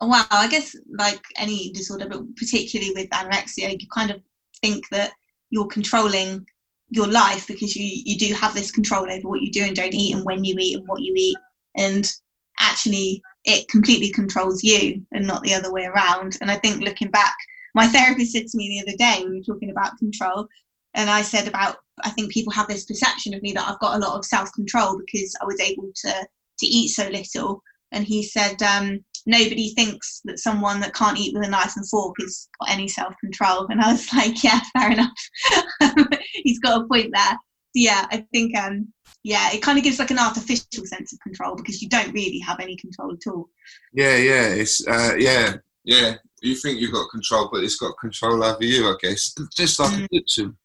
[0.00, 4.20] well, I guess like any disorder, but particularly with anorexia, you kind of
[4.60, 5.12] think that
[5.50, 6.44] you're controlling
[6.92, 9.94] your life because you you do have this control over what you do and don't
[9.94, 11.36] eat and when you eat and what you eat
[11.76, 12.12] and
[12.60, 17.10] actually it completely controls you and not the other way around and i think looking
[17.10, 17.34] back
[17.74, 20.46] my therapist said to me the other day we were talking about control
[20.92, 23.96] and i said about i think people have this perception of me that i've got
[23.96, 26.12] a lot of self-control because i was able to
[26.58, 27.62] to eat so little
[27.92, 31.88] and he said um, nobody thinks that someone that can't eat with a knife and
[31.88, 33.66] fork has got any self control.
[33.68, 36.18] And I was like, yeah, fair enough.
[36.32, 37.38] He's got a point there.
[37.74, 38.92] Yeah, I think, um,
[39.24, 42.40] yeah, it kind of gives like an artificial sense of control because you don't really
[42.40, 43.48] have any control at all.
[43.92, 46.14] Yeah, yeah, it's uh, yeah, yeah.
[46.42, 49.32] You think you've got control, but it's got control over you, I guess.
[49.56, 50.04] Just like mm.
[50.04, 50.56] addiction.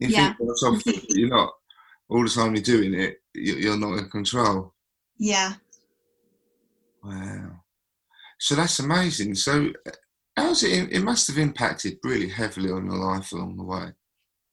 [0.00, 0.34] You yeah,
[0.82, 1.52] think you're not.
[2.08, 4.72] All the time you're doing it, you're not in control.
[5.18, 5.54] Yeah.
[7.04, 7.60] Wow.
[8.38, 9.34] So that's amazing.
[9.34, 9.70] So,
[10.36, 10.90] how's it?
[10.90, 13.92] It must have impacted really heavily on your life along the way.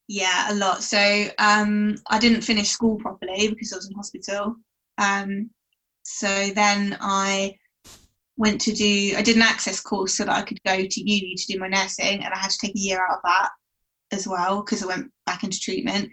[0.10, 0.84] Yeah, a lot.
[0.84, 4.56] So, um, I didn't finish school properly because I was in hospital.
[4.98, 5.50] Um,
[6.04, 7.56] so then I
[8.38, 11.36] went to do I did an access course so that I could go to uni
[11.36, 13.50] to do my nursing, and I had to take a year out of that
[14.12, 16.10] as well because I went back into treatment.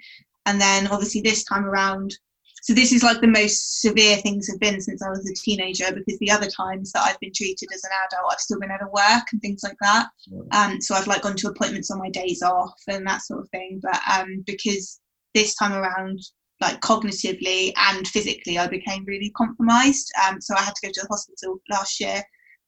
[0.46, 2.14] And then obviously this time around,
[2.62, 5.92] so this is like the most severe things have been since I was a teenager
[5.92, 8.86] because the other times that I've been treated as an adult, I've still been able
[8.86, 10.06] to work and things like that.
[10.52, 13.50] Um, so I've like gone to appointments on my days off and that sort of
[13.50, 13.80] thing.
[13.82, 15.00] But um, because
[15.34, 16.20] this time around,
[16.60, 20.10] like cognitively and physically, I became really compromised.
[20.26, 22.22] Um, so I had to go to the hospital last year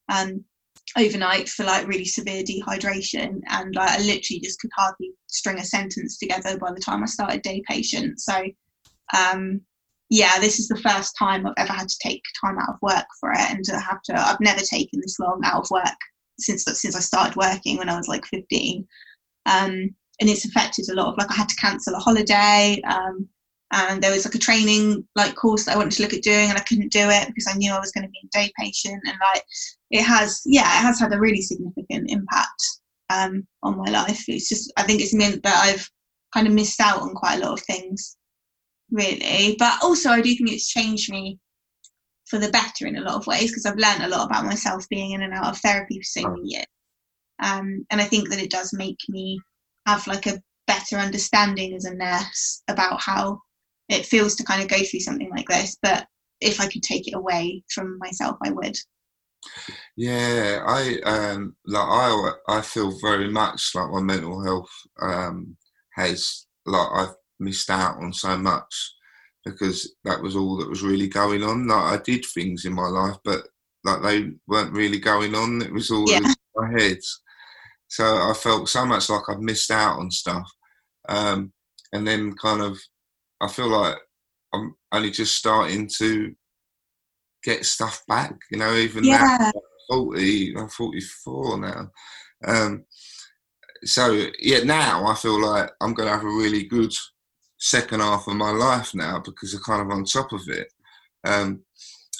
[0.08, 0.44] um,
[0.96, 5.64] overnight for like really severe dehydration, and like, I literally just could hardly string a
[5.64, 8.20] sentence together by the time I started day patient.
[8.20, 8.44] So
[9.16, 9.60] um,
[10.08, 13.06] yeah, this is the first time I've ever had to take time out of work
[13.20, 14.14] for it, and to have to.
[14.18, 15.98] I've never taken this long out of work
[16.38, 18.86] since since I started working when I was like 15.
[19.46, 22.80] Um, and it's affected a lot of like I had to cancel a holiday.
[22.86, 23.28] Um,
[23.72, 26.48] and there was like a training like course that I wanted to look at doing
[26.48, 28.52] and I couldn't do it because I knew I was going to be a day
[28.58, 29.42] patient and like
[29.90, 32.62] it has yeah it has had a really significant impact
[33.10, 34.24] um, on my life.
[34.28, 35.88] It's just I think it's meant that I've
[36.32, 38.16] kind of missed out on quite a lot of things
[38.90, 39.56] really.
[39.58, 41.38] But also I do think it's changed me
[42.26, 44.88] for the better in a lot of ways because I've learned a lot about myself
[44.88, 46.66] being in and out of therapy for so many years.
[47.42, 49.40] Um, and I think that it does make me
[49.86, 53.40] have like a better understanding as a nurse about how
[53.88, 55.76] it feels to kind of go through something like this.
[55.82, 56.06] But
[56.40, 58.76] if I could take it away from myself, I would.
[59.96, 64.70] Yeah, I um like I I feel very much like my mental health
[65.00, 65.56] um
[65.94, 68.94] has like I've missed out on so much
[69.44, 71.68] because that was all that was really going on.
[71.68, 73.46] Like I did things in my life, but
[73.84, 75.62] like they weren't really going on.
[75.62, 76.18] It was all yeah.
[76.18, 76.98] in my head.
[77.88, 80.50] So I felt so much like I'd missed out on stuff.
[81.08, 81.52] Um,
[81.92, 82.78] and then kind of
[83.40, 83.96] I feel like
[84.52, 86.34] I'm only just starting to
[87.42, 88.34] get stuff back.
[88.50, 89.38] You know, even yeah.
[89.40, 89.52] now, I'm
[89.88, 91.90] 40, I'm 44 now.
[92.44, 92.84] Um,
[93.84, 96.92] so yeah, now I feel like I'm going to have a really good
[97.58, 100.68] second half of my life now because I'm kind of on top of it.
[101.24, 101.62] Um,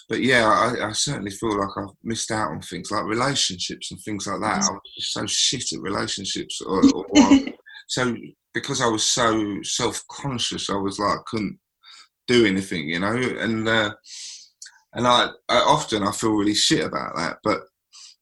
[0.09, 4.01] but yeah, I, I, certainly feel like I've missed out on things like relationships and
[4.01, 4.65] things like that.
[4.65, 7.05] I was just so shit at relationships, or, or
[7.87, 8.17] so
[8.55, 11.59] because I was so self-conscious, I was like I couldn't
[12.27, 13.15] do anything, you know.
[13.15, 13.95] And uh,
[14.95, 17.61] and I, I often I feel really shit about that, but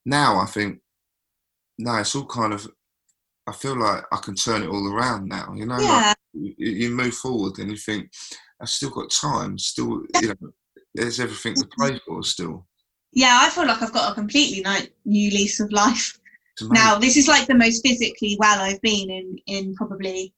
[0.05, 0.81] now I think
[1.79, 2.69] no, it's all kind of.
[3.47, 5.79] I feel like I can turn it all around now, you know.
[5.79, 6.09] Yeah.
[6.09, 8.11] Like you, you move forward and you think
[8.61, 10.51] I've still got time, still, you know,
[10.95, 12.67] there's everything to play for still.
[13.13, 14.65] Yeah, I feel like I've got a completely
[15.05, 16.19] new lease of life
[16.63, 20.33] now this is like the most physically well I've been in in probably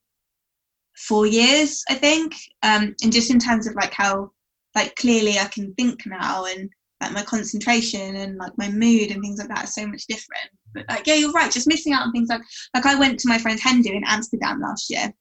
[0.97, 2.35] four years, I think.
[2.63, 4.31] Um, and just in terms of like how
[4.75, 9.23] like clearly I can think now and like my concentration and like my mood and
[9.23, 10.51] things like that are so much different.
[10.75, 12.43] But like yeah, you're right, just missing out on things like
[12.75, 15.13] like I went to my friend Hendu in Amsterdam last year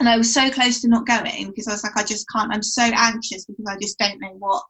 [0.00, 2.52] and I was so close to not going because I was like, I just can't
[2.52, 4.64] I'm so anxious because I just don't know what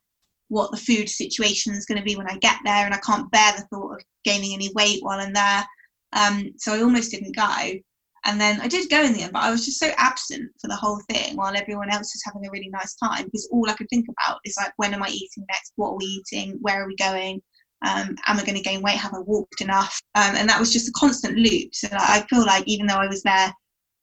[0.52, 3.30] what the food situation is going to be when I get there, and I can't
[3.30, 5.64] bear the thought of gaining any weight while I'm there.
[6.12, 7.72] Um, so I almost didn't go.
[8.24, 10.68] And then I did go in the end, but I was just so absent for
[10.68, 13.72] the whole thing while everyone else was having a really nice time because all I
[13.72, 15.72] could think about is like, when am I eating next?
[15.76, 16.58] What are we eating?
[16.60, 17.42] Where are we going?
[17.84, 18.98] Um, am I going to gain weight?
[18.98, 20.00] Have I walked enough?
[20.14, 21.74] Um, and that was just a constant loop.
[21.74, 23.52] So like, I feel like even though I was there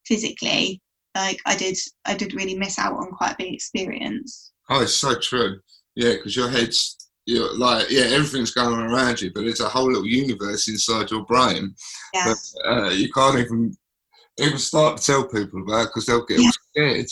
[0.06, 0.82] physically,
[1.16, 4.52] like I did, I did really miss out on quite a big experience.
[4.70, 5.60] Oh, it's so true.
[6.00, 9.68] Yeah, because your head's you're like yeah, everything's going on around you, but it's a
[9.68, 11.76] whole little universe inside your brain.
[12.14, 12.56] Yes.
[12.64, 13.76] But, uh, you can't even
[14.40, 17.06] even start to tell people about because they'll get yeah.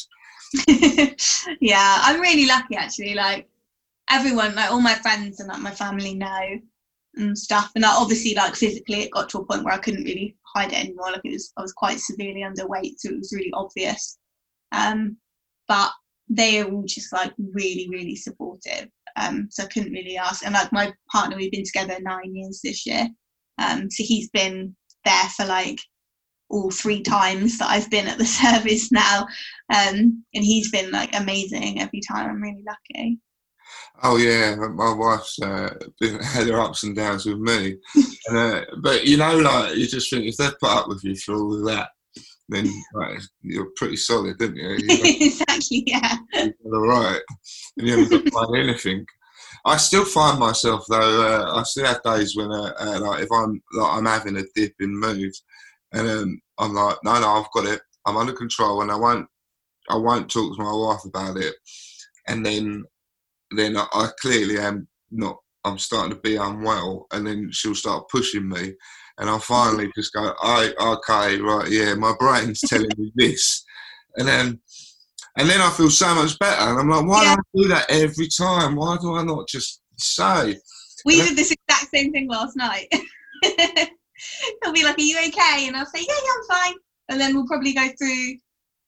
[0.63, 1.57] scared.
[1.59, 3.13] yeah, I'm really lucky actually.
[3.13, 3.49] Like
[4.09, 6.59] everyone, like all my friends and like my family know
[7.15, 7.73] and stuff.
[7.75, 10.71] And like, obviously, like physically, it got to a point where I couldn't really hide
[10.71, 11.11] it anymore.
[11.11, 14.17] Like it was, I was quite severely underweight, so it was really obvious.
[14.71, 15.17] Um,
[15.67, 15.91] but
[16.29, 18.89] they are all just like really, really supportive.
[19.15, 20.45] Um, so I couldn't really ask.
[20.45, 23.07] And like my partner, we've been together nine years this year.
[23.57, 25.79] Um, so he's been there for like
[26.49, 29.27] all three times that I've been at the service now.
[29.73, 32.29] Um, and he's been like amazing every time.
[32.29, 33.19] I'm really lucky.
[34.03, 37.77] Oh yeah, my wife's uh, been had her ups and downs with me,
[38.27, 41.15] and, uh, but you know, like you just think if they put up with you
[41.15, 41.89] for all of that,
[42.49, 44.77] then right, you're pretty solid, didn't you?
[45.21, 46.17] exactly, yeah.
[46.33, 47.21] You're all right,
[47.77, 49.05] and you haven't got to anything.
[49.65, 51.21] I still find myself though.
[51.21, 54.43] Uh, I still have days when, uh, uh, like, if I'm like I'm having a
[54.55, 55.33] dip in mood,
[55.93, 57.81] and um, I'm like, no, no, I've got it.
[58.05, 59.27] I'm under control, and I won't,
[59.89, 61.55] I won't talk to my wife about it.
[62.27, 62.85] And then
[63.51, 65.37] then I, I clearly am not.
[65.63, 68.73] I'm starting to be unwell, and then she'll start pushing me,
[69.17, 69.95] and I'll finally mm.
[69.95, 73.63] just go, "I okay, right, yeah, my brain's telling me this,"
[74.17, 74.59] and then
[75.37, 77.35] and then I feel so much better, and I'm like, why Yeah.
[77.35, 78.75] do I do that every time?
[78.75, 80.57] Why do I not just say?
[81.05, 82.87] We And did this exact same thing last night.
[83.43, 86.77] He'll be like, "Are you okay?" And I'll say, "Yeah, yeah, I'm fine."
[87.09, 88.37] And then we'll probably go through.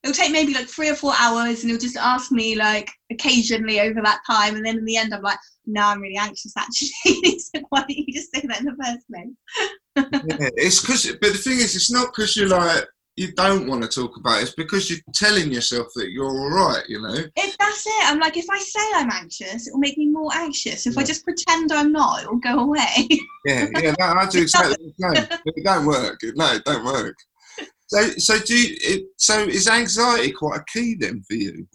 [0.03, 3.81] It'll take maybe like three or four hours, and he'll just ask me like occasionally
[3.81, 4.55] over that time.
[4.55, 6.91] And then in the end, I'm like, "No, I'm really anxious actually."
[7.69, 11.38] "Why didn't you just say that in the first place?" yeah, it's because, but the
[11.38, 12.85] thing is, it's not because you're like
[13.19, 14.43] you don't want to talk about it.
[14.43, 16.83] It's because you're telling yourself that you're all right.
[16.88, 17.15] You know.
[17.35, 20.31] If that's it, I'm like, if I say I'm anxious, it will make me more
[20.33, 20.88] anxious.
[20.88, 23.09] If I just pretend I'm not, it will go away.
[23.45, 25.39] Yeah, yeah, no, I do exactly the same.
[25.45, 26.19] It don't work.
[26.35, 27.15] No, it don't work.
[27.89, 28.78] So, so do you?
[28.82, 31.67] It, so is anxiety quite a key then for you?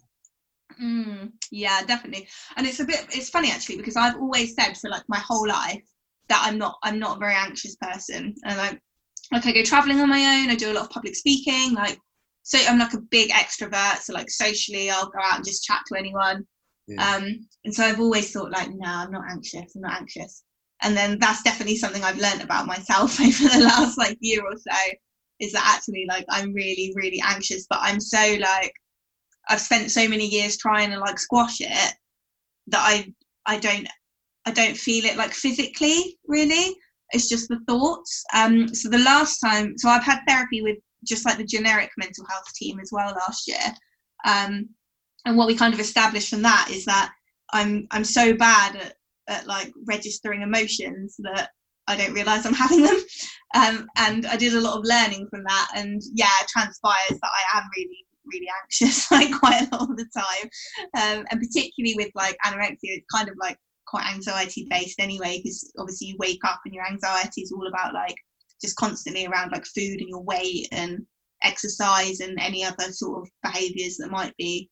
[0.80, 2.28] Mm, yeah, definitely.
[2.56, 5.46] And it's a bit it's funny actually because I've always said for like my whole
[5.46, 5.82] life
[6.28, 8.34] that I'm not I'm not a very anxious person.
[8.44, 8.80] And like
[9.32, 11.98] like I go traveling on my own, I do a lot of public speaking, like
[12.44, 15.82] so I'm like a big extrovert, so like socially I'll go out and just chat
[15.88, 16.46] to anyone.
[16.86, 17.16] Yeah.
[17.16, 20.44] Um and so I've always thought like, no, I'm not anxious, I'm not anxious.
[20.82, 24.56] And then that's definitely something I've learned about myself over the last like year or
[24.56, 24.92] so,
[25.44, 28.72] is that actually like I'm really, really anxious, but I'm so like
[29.48, 31.94] I've spent so many years trying to like squash it
[32.68, 33.12] that I
[33.46, 33.88] I don't
[34.46, 36.76] I don't feel it like physically really.
[37.10, 38.24] It's just the thoughts.
[38.34, 42.24] Um so the last time so I've had therapy with just like the generic mental
[42.30, 43.74] health team as well last year.
[44.26, 44.68] Um
[45.26, 47.12] and what we kind of established from that is that
[47.52, 48.94] I'm I'm so bad at,
[49.28, 51.50] at like registering emotions that
[51.86, 52.96] I don't realise I'm having them.
[53.54, 55.68] Um, and I did a lot of learning from that.
[55.76, 59.96] And yeah, it transpires that I am really, really anxious, like quite a lot of
[59.96, 60.50] the time.
[60.96, 65.72] Um, and particularly with like anorexia, it's kind of like quite anxiety based anyway, because
[65.78, 68.16] obviously you wake up and your anxiety is all about like
[68.60, 71.04] just constantly around like food and your weight and
[71.42, 74.70] exercise and any other sort of behaviors that might be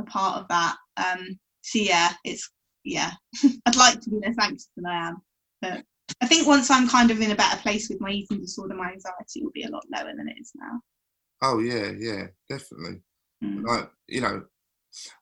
[0.00, 0.76] a part of that.
[0.96, 2.50] Um, so yeah, it's
[2.84, 3.12] yeah,
[3.66, 5.16] I'd like to be less anxious than I am,
[5.60, 5.82] but
[6.20, 8.92] I think once I'm kind of in a better place with my eating disorder, my
[8.92, 10.80] anxiety will be a lot lower than it is now.
[11.42, 13.00] Oh yeah, yeah, definitely.
[13.42, 13.64] Mm.
[13.64, 14.44] Like you know,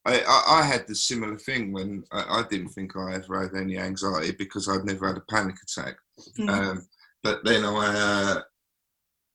[0.05, 3.55] I, I, I had the similar thing when I, I didn't think I ever had
[3.55, 5.97] any anxiety because I'd never had a panic attack.
[6.39, 6.49] Mm.
[6.51, 6.89] Um,
[7.23, 8.41] but then I, uh,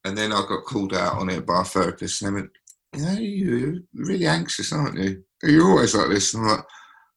[0.05, 2.21] and then I got called out on it by a therapist.
[2.21, 2.51] And they went,
[2.95, 5.23] "You know, you're really anxious, aren't you?
[5.43, 6.65] You're always like this." And I'm like,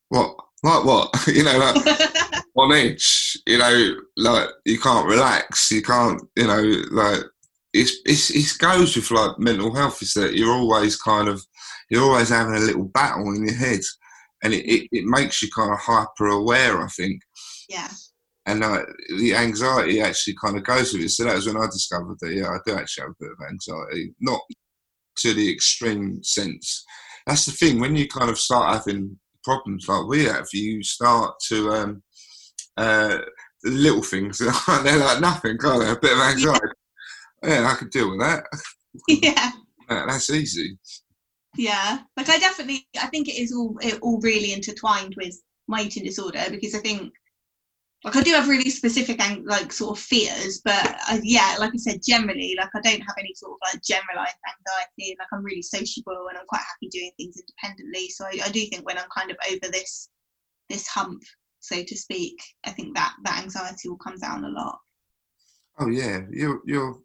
[0.08, 0.36] "What?
[0.62, 1.26] Like what?
[1.26, 1.74] you know, like
[2.56, 3.36] on edge.
[3.46, 5.70] You know, like you can't relax.
[5.70, 6.20] You can't.
[6.36, 7.24] You know, like
[7.72, 10.02] it's it's it goes with like mental health.
[10.02, 11.44] Is that you're always kind of
[11.90, 13.80] you're always having a little battle in your head,
[14.42, 16.82] and it it, it makes you kind of hyper aware.
[16.82, 17.20] I think
[17.68, 17.88] yeah.
[18.46, 18.82] and uh,
[19.18, 21.10] the anxiety actually kind of goes with it.
[21.10, 23.50] So that was when I discovered that yeah, I do actually have a bit of
[23.50, 24.40] anxiety, not
[25.18, 26.84] to the extreme sense.
[27.26, 31.34] That's the thing when you kind of start having problems like we have, you start
[31.48, 32.02] to um,
[32.76, 33.18] uh,
[33.64, 34.38] little things.
[34.38, 35.90] They're like nothing, can't they?
[35.90, 36.66] A bit of anxiety.
[37.42, 38.44] Yeah, I could deal with that.
[39.08, 39.50] yeah.
[39.88, 40.78] Yeah, That's easy.
[41.56, 41.98] Yeah.
[42.16, 45.34] Like I definitely I think it is all it all really intertwined with
[45.68, 47.12] my eating disorder because I think
[48.04, 51.72] like I do have really specific ang- like sort of fears, but uh, yeah, like
[51.74, 55.16] I said, generally, like I don't have any sort of like generalized anxiety.
[55.18, 58.08] Like I'm really sociable and I'm quite happy doing things independently.
[58.10, 60.08] So I, I do think when I'm kind of over this
[60.68, 61.22] this hump,
[61.60, 64.78] so to speak, I think that that anxiety will come down a lot.
[65.78, 66.98] Oh yeah, you're you're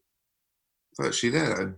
[1.00, 1.74] virtually there though.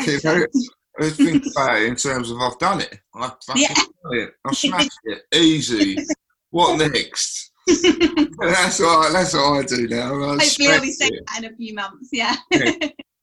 [0.00, 0.70] You Thanks, know, James.
[1.00, 2.98] I think about it in terms of I've done it.
[3.14, 3.74] I've Yeah.
[3.74, 4.30] done it.
[4.44, 5.22] I've smashed it.
[5.34, 5.96] Easy.
[6.50, 7.52] What next?
[7.68, 10.14] That's what I, that's what I do now.
[10.24, 11.24] I Hopefully, I'll be saying it.
[11.26, 12.08] that in a few months.
[12.12, 12.34] Yeah.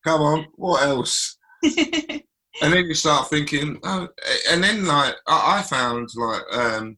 [0.05, 1.37] Come on, what else?
[2.61, 4.07] And then you start thinking, oh,
[4.49, 6.97] and then like I, I found like um,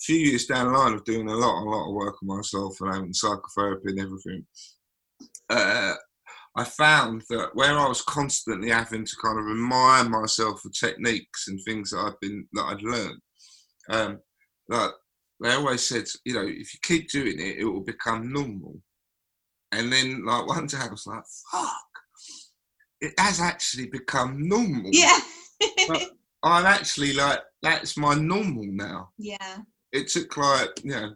[0.00, 2.80] few years down the line of doing a lot, a lot of work on myself
[2.80, 4.46] and having psychotherapy and everything.
[5.50, 5.94] Uh,
[6.56, 11.48] I found that where I was constantly having to kind of remind myself of techniques
[11.48, 13.20] and things that I've been that I'd learned,
[13.90, 14.18] um,
[14.68, 14.90] like
[15.40, 18.80] they always said, you know, if you keep doing it, it will become normal.
[19.70, 21.22] And then, like one day, I was like,
[21.52, 21.76] "Fuck!"
[23.00, 24.90] It has actually become normal.
[24.92, 25.20] yeah.
[26.42, 29.10] I'm actually like, that's my normal now.
[29.18, 29.58] yeah.
[29.92, 31.14] It took like, you know,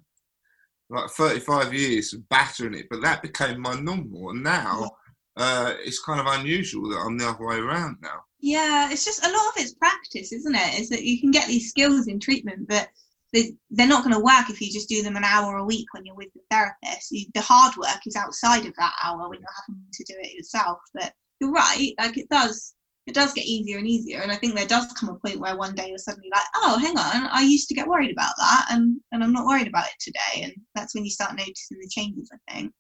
[0.90, 4.30] like 35 years of battering it, but that became my normal.
[4.30, 4.90] And now,
[5.36, 8.22] uh, it's kind of unusual that I'm the other way around now.
[8.40, 10.80] Yeah, it's just a lot of it's practice, isn't it?
[10.80, 12.88] Is that you can get these skills in treatment, but
[13.32, 16.04] they're not going to work if you just do them an hour a week when
[16.04, 17.10] you're with the therapist.
[17.10, 20.78] the hard work is outside of that hour when you're having to do it yourself.
[20.92, 22.74] But you're right, like it does,
[23.06, 24.20] it does get easier and easier.
[24.20, 26.78] And I think there does come a point where one day you're suddenly like, oh,
[26.78, 29.86] hang on, I used to get worried about that, and and I'm not worried about
[29.86, 30.44] it today.
[30.44, 32.30] And that's when you start noticing the changes.
[32.32, 32.72] I think.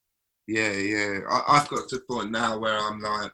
[0.48, 1.20] Yeah, yeah.
[1.30, 3.30] I, have got to the point now where I'm like,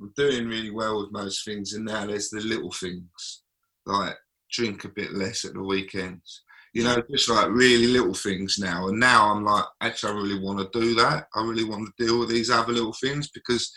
[0.00, 3.42] I'm doing really well with most things, and now there's the little things,
[3.86, 4.16] like
[4.50, 8.88] drink a bit less at the weekends you know, just like really little things now.
[8.88, 11.26] And now I'm like, actually, I really want to do that.
[11.34, 13.70] I really want to deal with these other little things because,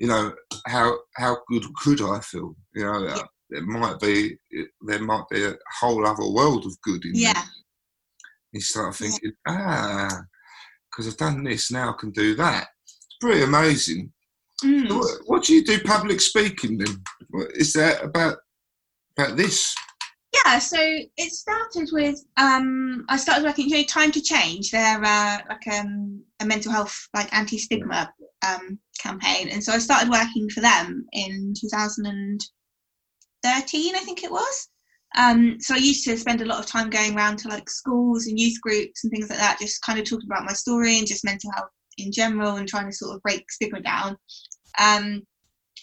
[0.00, 0.32] you know,
[0.66, 2.56] how how good could I feel?
[2.74, 3.22] You know, yeah.
[3.50, 4.36] it might be
[4.80, 7.34] there might be a whole other world of good in yeah.
[7.34, 7.42] There.
[8.52, 10.08] You start thinking, yeah.
[10.08, 10.20] ah,
[10.90, 12.68] because I've done this, now I can do that.
[12.82, 14.10] It's pretty amazing.
[14.64, 14.88] Mm.
[14.88, 17.04] So what, what do you do public speaking then?
[17.54, 18.38] Is that about
[19.18, 19.74] about this?
[20.50, 25.02] Yeah so it started with um i started working you know time to change they're
[25.04, 28.12] uh, like um, a mental health like anti-stigma
[28.46, 29.48] um, campaign.
[29.48, 32.40] And so i started working for them in 2013
[33.94, 34.68] i think it was.
[35.16, 38.26] Um, so i used to spend a lot of time going around to like schools
[38.26, 41.06] and youth groups and things like that just kind of talking about my story and
[41.06, 44.16] just mental health in general and trying to sort of break stigma down.
[44.78, 45.22] Um,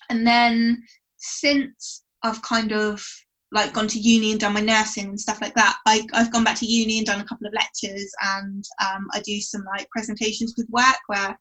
[0.09, 0.81] and then
[1.17, 3.05] since i've kind of
[3.51, 5.77] like gone to uni and done my nursing and stuff like that.
[5.85, 9.21] I, I've gone back to uni and done a couple of lectures, and um, I
[9.21, 11.37] do some like presentations with work where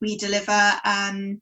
[0.00, 1.40] we deliver, um,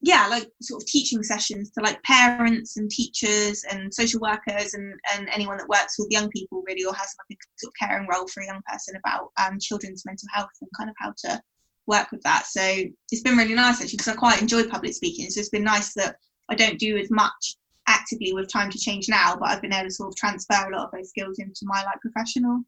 [0.00, 4.94] yeah, like sort of teaching sessions to like parents and teachers and social workers and,
[5.14, 8.08] and anyone that works with young people really or has like a sort of caring
[8.08, 11.42] role for a young person about um, children's mental health and kind of how to
[11.86, 12.46] work with that.
[12.46, 12.62] So
[13.10, 15.28] it's been really nice actually because I quite enjoy public speaking.
[15.28, 16.16] So it's been nice that
[16.48, 17.56] I don't do as much
[17.86, 20.74] actively with time to change now, but I've been able to sort of transfer a
[20.74, 22.62] lot of those skills into my like professional,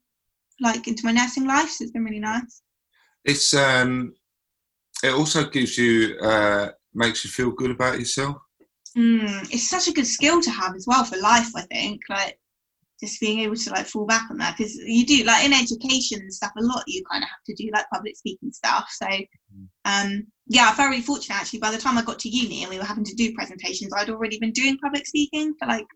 [0.61, 1.71] like into my nursing life.
[1.71, 2.63] So it's been really nice.
[3.25, 4.15] It's um,
[5.03, 8.37] it also gives you uh, makes you feel good about yourself.
[8.97, 11.49] Mm, it's such a good skill to have as well for life.
[11.57, 12.39] I think like
[13.03, 16.21] just being able to like fall back on that because you do like in education
[16.21, 19.07] and stuff a lot you kind of have to do like public speaking stuff so
[19.07, 19.67] mm.
[19.85, 22.71] um yeah i felt really fortunate actually by the time i got to uni and
[22.71, 25.87] we were having to do presentations i'd already been doing public speaking for like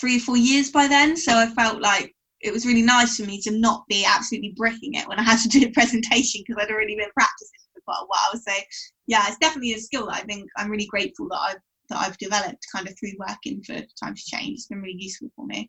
[0.00, 3.26] three or four years by then so i felt like it was really nice for
[3.26, 6.62] me to not be absolutely bricking it when i had to do a presentation because
[6.62, 8.62] i'd already been practicing for quite a while so
[9.08, 12.18] yeah it's definitely a skill that i think i'm really grateful that i've that i've
[12.18, 15.68] developed kind of through working for time to change it's been really useful for me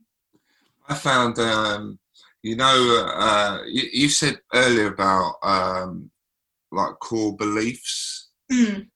[0.87, 1.99] I found, um,
[2.43, 6.09] you know, uh, you, you, said earlier about um,
[6.71, 8.29] like core beliefs.
[8.51, 8.87] Mm.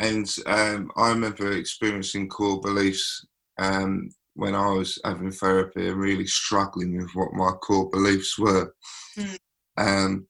[0.00, 3.26] And um, I remember experiencing core beliefs
[3.58, 8.72] um, when I was having therapy and really struggling with what my core beliefs were.
[9.18, 9.38] Mm.
[9.76, 10.26] Um,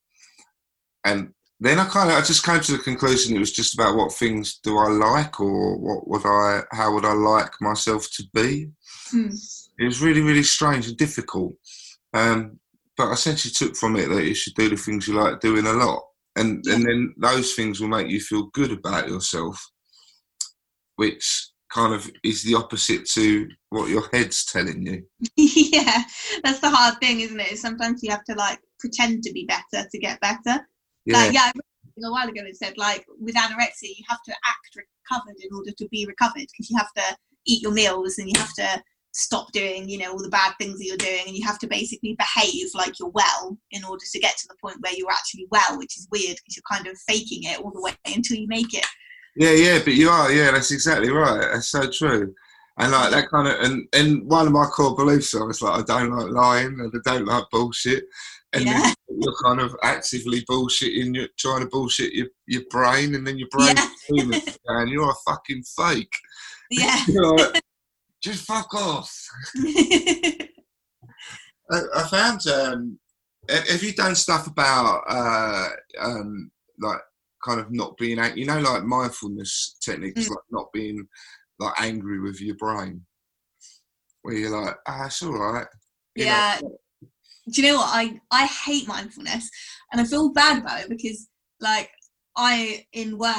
[1.05, 3.97] and then I kind of I just came to the conclusion it was just about
[3.97, 8.24] what things do I like or what would I how would I like myself to
[8.33, 8.70] be.
[9.12, 9.58] Mm.
[9.79, 11.55] It was really, really strange and difficult.
[12.14, 12.59] Um,
[12.97, 15.66] but I essentially took from it that you should do the things you like doing
[15.66, 16.03] a lot.
[16.37, 16.74] And, yeah.
[16.74, 19.64] and then those things will make you feel good about yourself,
[20.97, 25.05] which kind of is the opposite to what your head's telling you.
[25.37, 26.03] yeah,
[26.43, 27.59] that's the hard thing, isn't it?
[27.59, 30.66] Sometimes you have to like pretend to be better to get better.
[31.05, 31.16] Yeah.
[31.16, 31.53] Like, yeah,
[32.05, 35.72] a while ago it said like with anorexia you have to act recovered in order
[35.76, 37.16] to be recovered because you have to
[37.47, 38.83] eat your meals and you have to
[39.13, 41.67] stop doing you know all the bad things that you're doing and you have to
[41.67, 45.47] basically behave like you're well in order to get to the point where you're actually
[45.51, 48.47] well which is weird because you're kind of faking it all the way until you
[48.47, 48.87] make it.
[49.37, 52.35] Yeah yeah but you are yeah that's exactly right that's so true.
[52.81, 55.83] And like that kind of and and one of my core beliefs is like I
[55.83, 58.05] don't like lying and I don't like bullshit.
[58.53, 58.93] And yeah.
[59.09, 63.49] you're kind of actively bullshitting you're trying to bullshit your, your brain and then your
[63.51, 64.41] brain yeah.
[64.69, 66.13] and you're a fucking fake.
[66.71, 67.05] Yeah
[68.23, 69.14] just fuck off.
[69.57, 70.49] I,
[71.97, 72.47] I, found.
[72.47, 72.99] Um,
[73.49, 75.69] have you done stuff about uh,
[76.01, 76.51] um,
[76.81, 77.01] like
[77.45, 80.31] kind of not being, out you know, like mindfulness techniques, mm.
[80.31, 81.07] like not being
[81.59, 83.05] like angry with your brain,
[84.23, 85.66] where you're like, ah, it's all right.
[86.14, 86.59] You yeah.
[86.62, 86.79] Know?
[87.51, 89.49] Do you know what I I hate mindfulness,
[89.93, 91.29] and I feel bad about it because
[91.61, 91.91] like
[92.37, 93.35] I in work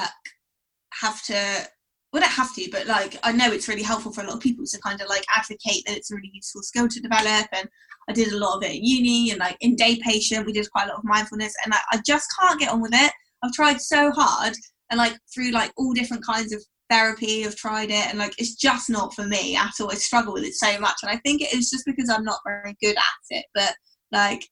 [1.02, 1.68] have to
[2.12, 4.66] don't have to, but like I know it's really helpful for a lot of people
[4.66, 7.48] to kind of like advocate that it's a really useful skill to develop.
[7.52, 7.70] And
[8.10, 10.70] I did a lot of it at uni and like in day patient, we did
[10.72, 13.12] quite a lot of mindfulness, and I, I just can't get on with it.
[13.44, 14.54] I've tried so hard,
[14.90, 18.56] and like through like all different kinds of therapy, I've tried it, and like it's
[18.56, 19.92] just not for me at all.
[19.92, 22.40] I struggle with it so much, and I think it is just because I'm not
[22.46, 23.46] very good at it.
[23.54, 23.76] But
[24.12, 24.44] like,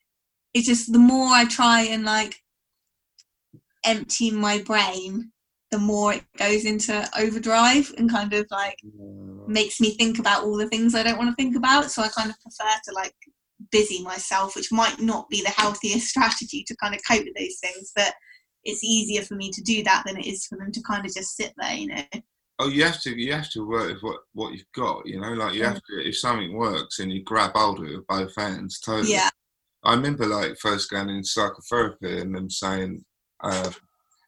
[0.54, 2.36] it's just the more I try and like
[3.84, 5.32] empty my brain,
[5.72, 8.78] the more it goes into overdrive and kind of like
[9.48, 11.92] makes me think about all the things I don't want to think about.
[11.92, 13.14] So I kind of prefer to like
[13.72, 17.58] busy myself, which might not be the healthiest strategy to kind of cope with those
[17.62, 18.14] things, but
[18.64, 21.14] it's easier for me to do that than it is for them to kind of
[21.14, 22.04] just sit there, you know.
[22.60, 25.34] Oh, you have to you have to work with what what you've got, you know.
[25.34, 28.36] Like you have to if something works and you grab hold of it with both
[28.36, 28.80] hands.
[28.80, 29.14] Totally.
[29.14, 29.30] Yeah.
[29.84, 33.06] I remember like first going in psychotherapy and them saying,
[33.44, 33.70] uh,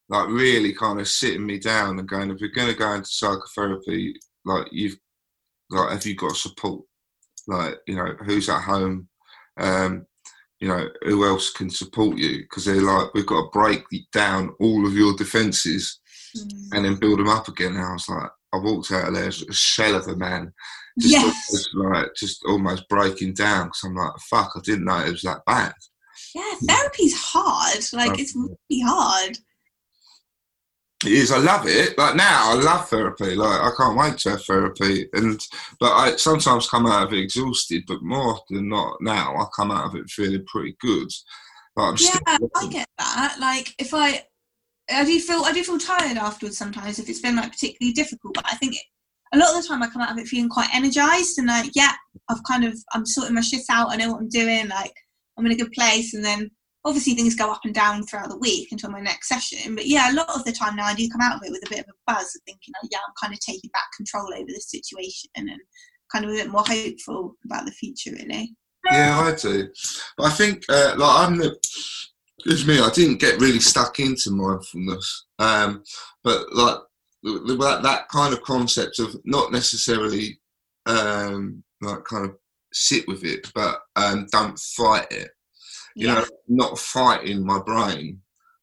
[0.09, 3.07] like really kind of sitting me down and going, if you're going to go into
[3.09, 4.97] psychotherapy, like you've,
[5.69, 6.83] like have you got support?
[7.47, 9.07] Like you know who's at home,
[9.57, 10.05] um,
[10.59, 12.39] you know who else can support you?
[12.39, 15.99] Because they're like we've got to break down all of your defences
[16.37, 16.67] Mm.
[16.73, 17.75] and then build them up again.
[17.75, 20.53] And I was like, I walked out of there as a shell of a man,
[20.99, 21.65] just, Yes.
[21.73, 25.43] like just almost breaking down because I'm like, fuck, I didn't know it was that
[25.47, 25.73] bad.
[26.35, 27.83] Yeah, therapy's hard.
[27.93, 29.39] Like it's really hard.
[31.05, 31.31] It is.
[31.31, 31.97] I love it.
[31.97, 33.35] Like now, I love therapy.
[33.35, 35.07] Like I can't wait to have therapy.
[35.13, 35.39] And
[35.79, 37.83] but I sometimes come out of it exhausted.
[37.87, 41.09] But more than not, now I come out of it feeling pretty good.
[41.77, 42.37] I'm Yeah.
[42.55, 43.37] I get that.
[43.39, 44.23] Like if I
[44.89, 48.33] I do feel I do feel tired afterwards sometimes if it's been like particularly difficult.
[48.33, 48.75] But I think
[49.33, 51.71] a lot of the time I come out of it feeling quite energized and like
[51.75, 51.93] yeah,
[52.29, 53.91] I've kind of I'm sorting my shit out.
[53.91, 54.67] I know what I'm doing.
[54.67, 54.93] Like
[55.37, 56.13] I'm in a good place.
[56.13, 56.51] And then
[56.85, 59.75] obviously things go up and down throughout the week until my next session.
[59.75, 61.65] But yeah, a lot of the time now I do come out of it with
[61.65, 64.33] a bit of a buzz of thinking, oh yeah, I'm kind of taking back control
[64.33, 65.49] over this situation and
[66.11, 68.55] kind of a bit more hopeful about the future really.
[68.91, 69.69] Yeah, I do.
[70.19, 71.57] I think, uh, like, I'm the.
[72.39, 75.25] Excuse me, I didn't get really stuck into mindfulness.
[75.39, 75.83] Um,
[76.23, 76.77] but, like,
[77.23, 80.39] that, that kind of concept of not necessarily,
[80.85, 82.37] um, like, kind of
[82.71, 85.31] sit with it, but um, don't fight it.
[85.99, 86.15] You Yeah.
[86.15, 88.21] know, not fighting my brain,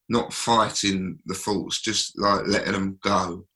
[0.09, 3.47] not fighting the thoughts, just like letting them go.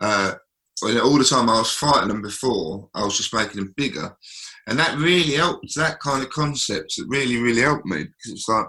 [0.00, 0.34] Uh,
[0.80, 4.16] when all the time I was fighting them before, I was just making them bigger
[4.66, 8.48] and that really helped that kind of concept it really really helped me because it's
[8.48, 8.66] like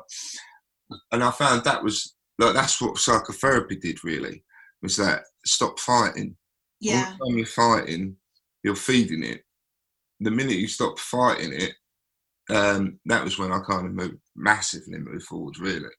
[1.11, 4.43] and i found that was like that's what psychotherapy did really
[4.81, 6.35] was that stop fighting
[6.79, 7.13] yeah.
[7.21, 8.15] all the time you're fighting
[8.63, 9.43] you're feeding it
[10.19, 11.73] the minute you stop fighting it
[12.49, 15.89] um, that was when i kind of moved massively move forward really.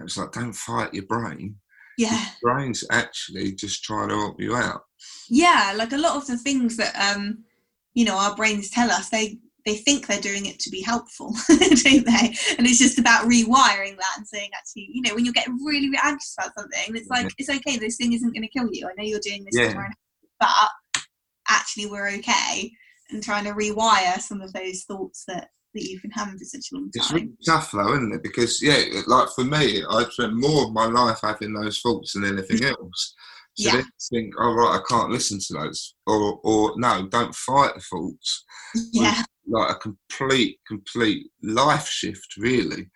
[0.00, 1.56] It was like don't fight your brain.
[1.96, 2.26] Yeah.
[2.42, 4.82] your brain's actually just trying to help you out.
[5.28, 7.44] Yeah like a lot of the things that um
[7.94, 11.34] you know our brains tell us they they think they're doing it to be helpful
[11.48, 12.34] don't they?
[12.56, 15.86] And it's just about rewiring that and saying actually you know when you're getting really,
[15.88, 18.86] really anxious about something it's like it's okay this thing isn't going to kill you.
[18.86, 19.78] I know you're doing this Yeah.
[19.84, 19.94] and
[20.40, 20.48] but
[21.50, 22.70] actually we're okay
[23.10, 26.66] and trying to rewire some of those thoughts that that you've been having for such
[26.72, 28.22] a long It's time really tough though, isn't it?
[28.22, 32.24] Because yeah, like for me, I've spent more of my life having those thoughts than
[32.24, 33.14] anything else.
[33.54, 33.72] So Yeah.
[33.76, 37.74] then you think, oh right, I can't listen to those, or or no, don't fight
[37.74, 38.44] the thoughts.
[38.92, 42.90] yeah Like a complete, complete life shift, really.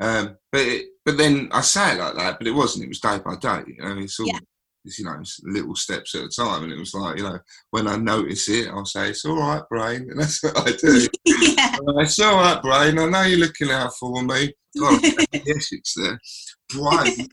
[0.00, 2.84] Um, but it, but then I say it like that, but it wasn't.
[2.84, 3.62] It was day by day.
[3.66, 4.26] You know, it's all.
[4.26, 4.38] Yeah.
[4.84, 7.38] It's, you know, it's little steps at a time, and it was like, you know,
[7.70, 11.08] when I notice it, I'll say, "It's all right, brain," and that's what I do.
[11.24, 12.98] yeah It's all right, brain.
[12.98, 14.52] I know you're looking out for me.
[14.78, 15.00] God,
[15.32, 16.20] yes, it's there.
[16.70, 17.28] Brian.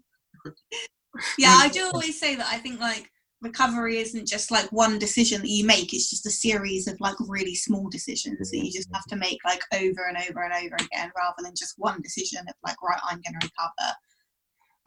[1.37, 3.09] yeah i do always say that i think like
[3.41, 7.15] recovery isn't just like one decision that you make it's just a series of like
[7.27, 10.75] really small decisions that you just have to make like over and over and over
[10.75, 13.93] again rather than just one decision of like right i'm going to recover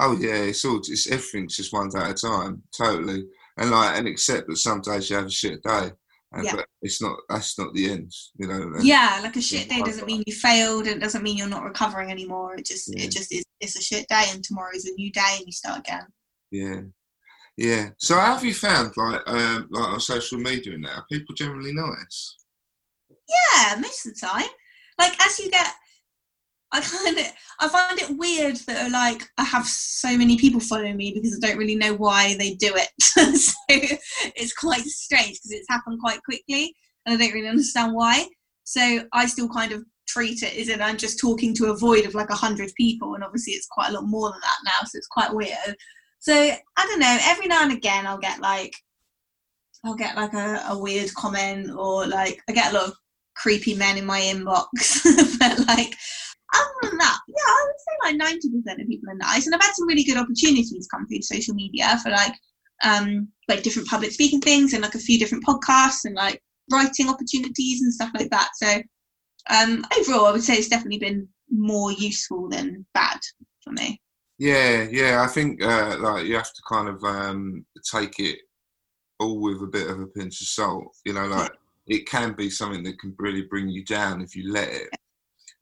[0.01, 3.24] Oh yeah, it's all it's everything's just one day at a time, totally.
[3.59, 5.90] And like and accept that some days you have a shit day.
[6.32, 6.57] And, Yeah.
[6.57, 8.72] But it's not that's not the end, you know.
[8.80, 11.62] yeah like a shit day doesn't mean you failed and it doesn't mean you're not
[11.62, 13.05] recovering anymore it just Yeah.
[13.05, 15.78] it just is it's a shit day and tomorrow's a new day and you start
[15.78, 16.07] again
[16.51, 16.80] Yeah.
[17.57, 17.90] Yeah.
[17.99, 20.88] So how have you found like um like on social media now?
[20.97, 22.36] Are people generally nice?
[23.28, 24.49] Yeah, most of the time.
[24.99, 25.72] Like as you get,
[26.75, 27.25] I kind of
[27.61, 31.47] I find it weird that like I have so many people following me because I
[31.47, 32.89] don't really know why they do it.
[33.01, 33.22] so
[33.68, 36.75] it's quite strange because it's happened quite quickly
[37.07, 38.27] and I don't really understand why.
[38.64, 42.07] So I still kind of treat it as in I'm just talking to a void
[42.07, 44.85] of like a hundred people, and obviously it's quite a lot more than that now,
[44.85, 45.77] so it's quite weird.
[46.18, 47.18] So I don't know.
[47.22, 48.75] Every now and again, I'll get like
[49.85, 52.95] I'll get like a, a weird comment or like I get a lot of
[53.37, 55.39] creepy men in my inbox.
[55.39, 55.95] but like
[56.53, 59.47] other than that, yeah, I would say like ninety percent of people are nice.
[59.47, 62.34] And I've had some really good opportunities come through social media for like
[62.82, 67.09] um, like different public speaking things and like a few different podcasts and like writing
[67.09, 68.51] opportunities and stuff like that.
[68.57, 68.82] So
[69.51, 73.18] um, overall, I would say it's definitely been more useful than bad
[73.62, 74.01] for me.
[74.38, 75.22] Yeah, yeah.
[75.22, 78.38] I think uh, like you have to kind of um, take it
[79.20, 80.97] all with a bit of a pinch of salt.
[81.05, 81.53] You know, like
[81.86, 84.88] it can be something that can really bring you down if you let it.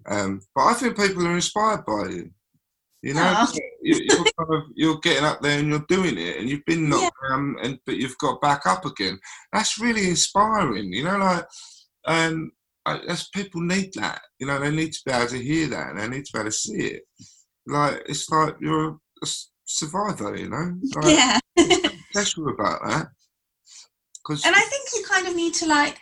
[0.07, 2.31] Um, but I think people are inspired by you.
[3.03, 3.47] You know,
[3.83, 6.89] you, are kind of you're getting up there and you're doing it, and you've been
[6.89, 7.31] knocked yeah.
[7.31, 9.19] down, and but you've got back up again.
[9.53, 10.93] That's really inspiring.
[10.93, 11.45] You know, like
[12.07, 12.53] um,
[12.87, 14.23] I, as people need that.
[14.39, 16.39] You know, they need to be able to hear that, and they need to be
[16.39, 17.03] able to see it.
[17.67, 19.27] Like it's like you're a
[19.65, 20.37] survivor.
[20.37, 21.89] You know, like, yeah.
[22.11, 23.09] special about that.
[24.25, 25.99] Cause and I think you kind of need to like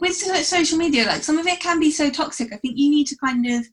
[0.00, 2.52] with social media, like some of it can be so toxic.
[2.52, 3.66] I think you need to kind of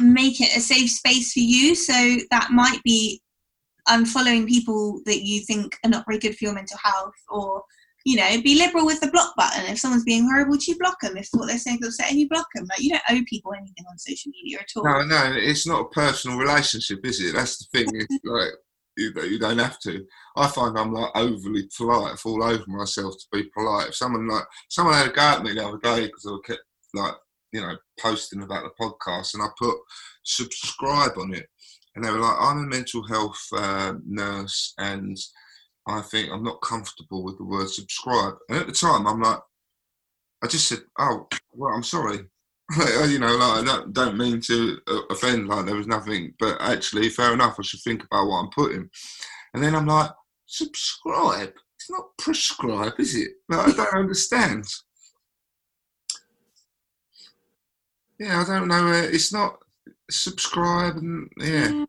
[0.00, 1.74] make it a safe space for you.
[1.74, 1.92] So
[2.30, 3.20] that might be
[3.88, 7.62] unfollowing people that you think are not very good for your mental health or
[8.04, 9.66] you know, be liberal with the block button.
[9.66, 11.18] If someone's being horrible to you, block them.
[11.18, 12.66] If what they're saying is upsetting you, block them.
[12.70, 14.84] Like you don't owe people anything on social media at all.
[14.84, 17.34] No, no, it's not a personal relationship, is it?
[17.34, 17.90] That's the thing.
[17.92, 18.52] It's like
[18.98, 20.04] you, you don't have to.
[20.36, 22.12] I find I'm like overly polite.
[22.12, 23.88] I fall over myself to be polite.
[23.88, 26.62] If someone like someone had a go at me the other day because I kept
[26.94, 27.14] like
[27.52, 29.76] you know, posting about the podcast, and I put
[30.22, 31.48] subscribe on it,
[31.94, 35.16] and they were like, "I'm a mental health uh, nurse, and
[35.86, 39.40] I think I'm not comfortable with the word subscribe." And at the time, I'm like,
[40.42, 42.20] I just said, "Oh, well, I'm sorry."
[43.08, 45.48] You know, like I don't, don't mean to uh, offend.
[45.48, 47.56] Like there was nothing, but actually, fair enough.
[47.58, 48.90] I should think about what I'm putting.
[49.54, 50.10] And then I'm like,
[50.46, 51.52] subscribe.
[51.76, 53.30] It's not prescribe, is it?
[53.48, 54.66] Like, I don't understand.
[58.18, 58.88] yeah, I don't know.
[58.88, 59.58] Uh, it's not
[60.10, 61.84] subscribe and yeah.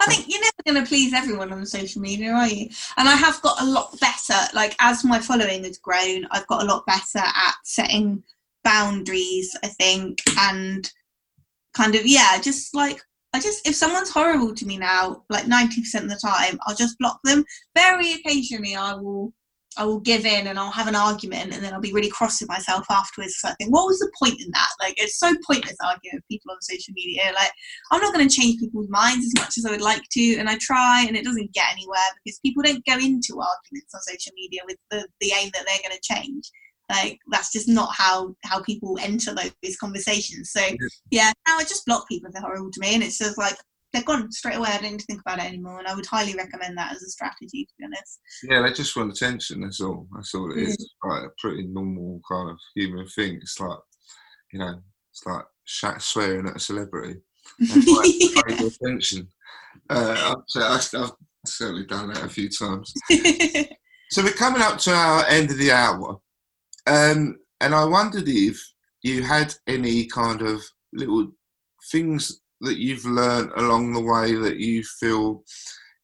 [0.00, 2.68] I think you're never going to please everyone on social media, are you?
[2.96, 4.38] And I have got a lot better.
[4.54, 8.22] Like as my following has grown, I've got a lot better at setting
[8.68, 9.50] boundaries.
[9.64, 10.82] I think, and
[11.74, 13.00] kind of yeah, just like
[13.34, 16.82] I just if someone's horrible to me now, like ninety percent of the time, I'll
[16.84, 17.44] just block them.
[17.74, 19.32] Very occasionally, I will
[19.76, 22.40] I will give in and I'll have an argument and then I'll be really cross
[22.40, 23.36] with myself afterwards.
[23.38, 24.70] So I think, what was the point in that?
[24.80, 27.30] Like, it's so pointless arguing with people on social media.
[27.32, 27.52] Like,
[27.92, 30.48] I'm not going to change people's minds as much as I would like to, and
[30.48, 34.32] I try, and it doesn't get anywhere because people don't go into arguments on social
[34.34, 36.50] media with the, the aim that they're going to change.
[36.90, 40.50] Like, that's just not how how people enter those conversations.
[40.52, 40.60] So
[41.10, 43.56] yeah, now I just block people if they're horrible to me, and it's just like
[43.92, 44.68] they're gone straight away.
[44.70, 47.02] I don't need to think about it anymore, and I would highly recommend that as
[47.02, 47.64] a strategy.
[47.64, 48.20] To be honest.
[48.42, 49.60] Yeah, they just want attention.
[49.60, 50.06] That's all.
[50.14, 50.74] That's all it is.
[50.74, 53.36] It's like a pretty normal kind of human thing.
[53.36, 53.78] It's like,
[54.52, 54.74] you know,
[55.10, 57.20] it's like swearing at a celebrity.
[57.60, 59.28] Like attention.
[59.90, 61.12] Uh, I've, I've
[61.46, 62.92] certainly done that a few times.
[64.10, 66.18] so we're coming up to our end of the hour,
[66.88, 68.60] um, and I wondered if
[69.02, 70.62] you had any kind of
[70.92, 71.30] little
[71.90, 75.44] things that you've learned along the way that you feel,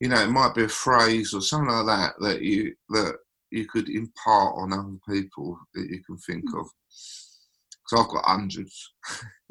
[0.00, 3.16] you know, it might be a phrase or something like that that you that
[3.50, 6.66] you could impart on other people that you can think of?
[6.88, 8.92] Because I've got hundreds.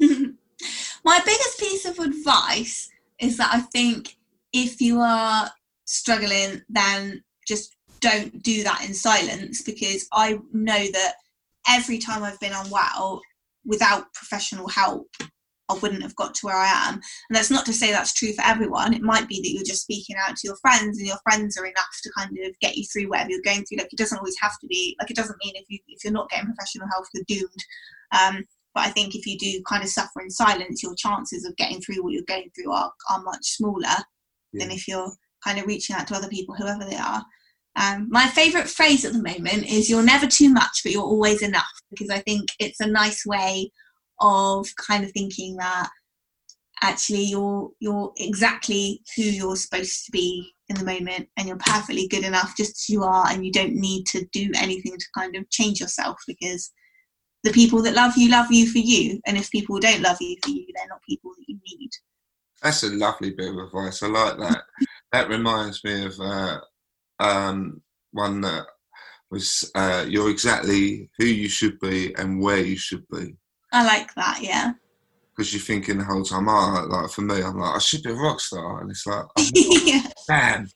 [0.00, 4.16] My biggest piece of advice is that I think
[4.52, 5.50] if you are
[5.84, 11.14] struggling, then just don't do that in silence because I know that
[11.68, 13.20] every time I've been unwell
[13.64, 15.08] without professional help,
[15.70, 16.94] I wouldn't have got to where I am.
[16.94, 17.02] And
[17.36, 18.92] that's not to say that's true for everyone.
[18.92, 21.64] It might be that you're just speaking out to your friends and your friends are
[21.64, 23.78] enough to kind of get you through whatever you're going through.
[23.78, 26.12] Like it doesn't always have to be like it doesn't mean if you if you're
[26.12, 27.64] not getting professional help you're doomed.
[28.12, 28.44] Um,
[28.74, 31.80] but I think if you do kind of suffer in silence, your chances of getting
[31.80, 33.94] through what you're going through are, are much smaller yeah.
[34.52, 35.12] than if you're
[35.44, 37.24] kind of reaching out to other people, whoever they are.
[37.76, 41.42] Um, my favourite phrase at the moment is "You're never too much, but you're always
[41.42, 43.70] enough," because I think it's a nice way
[44.20, 45.88] of kind of thinking that
[46.82, 52.08] actually you're you're exactly who you're supposed to be in the moment and you're perfectly
[52.08, 55.36] good enough just as you are and you don't need to do anything to kind
[55.36, 56.72] of change yourself because
[57.42, 60.36] the people that love you love you for you and if people don't love you
[60.42, 61.90] for you they're not people that you need.
[62.62, 64.02] That's a lovely bit of advice.
[64.02, 64.62] I like that.
[65.12, 66.60] That reminds me of uh,
[67.24, 68.66] um, one that
[69.30, 73.36] was uh, you're exactly who you should be and where you should be
[73.74, 74.72] I like that, yeah.
[75.36, 78.10] Because you're thinking the whole time, oh, like for me, I'm like, I should be
[78.10, 80.06] a rock star, and it's like, yeah.
[80.28, 80.68] damn,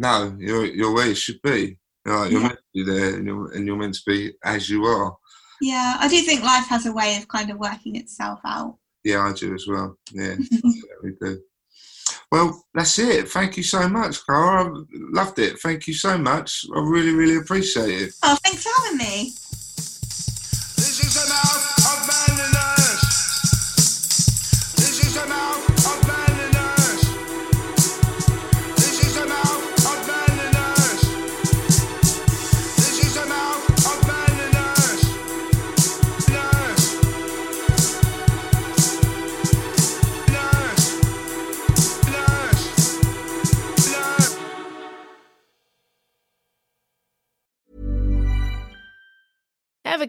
[0.00, 1.78] no, you're you're where you should be.
[2.04, 2.48] You're, like, you're yeah.
[2.48, 5.16] meant to be there, and you're and you're meant to be as you are.
[5.60, 8.78] Yeah, I do think life has a way of kind of working itself out.
[9.04, 9.96] Yeah, I do as well.
[10.10, 10.34] Yeah,
[11.04, 11.40] we do.
[12.32, 13.28] Well, that's it.
[13.28, 14.64] Thank you so much, Cara.
[14.64, 15.58] I loved it.
[15.60, 16.64] Thank you so much.
[16.74, 18.14] I really, really appreciate it.
[18.22, 19.32] Oh, thanks for having me.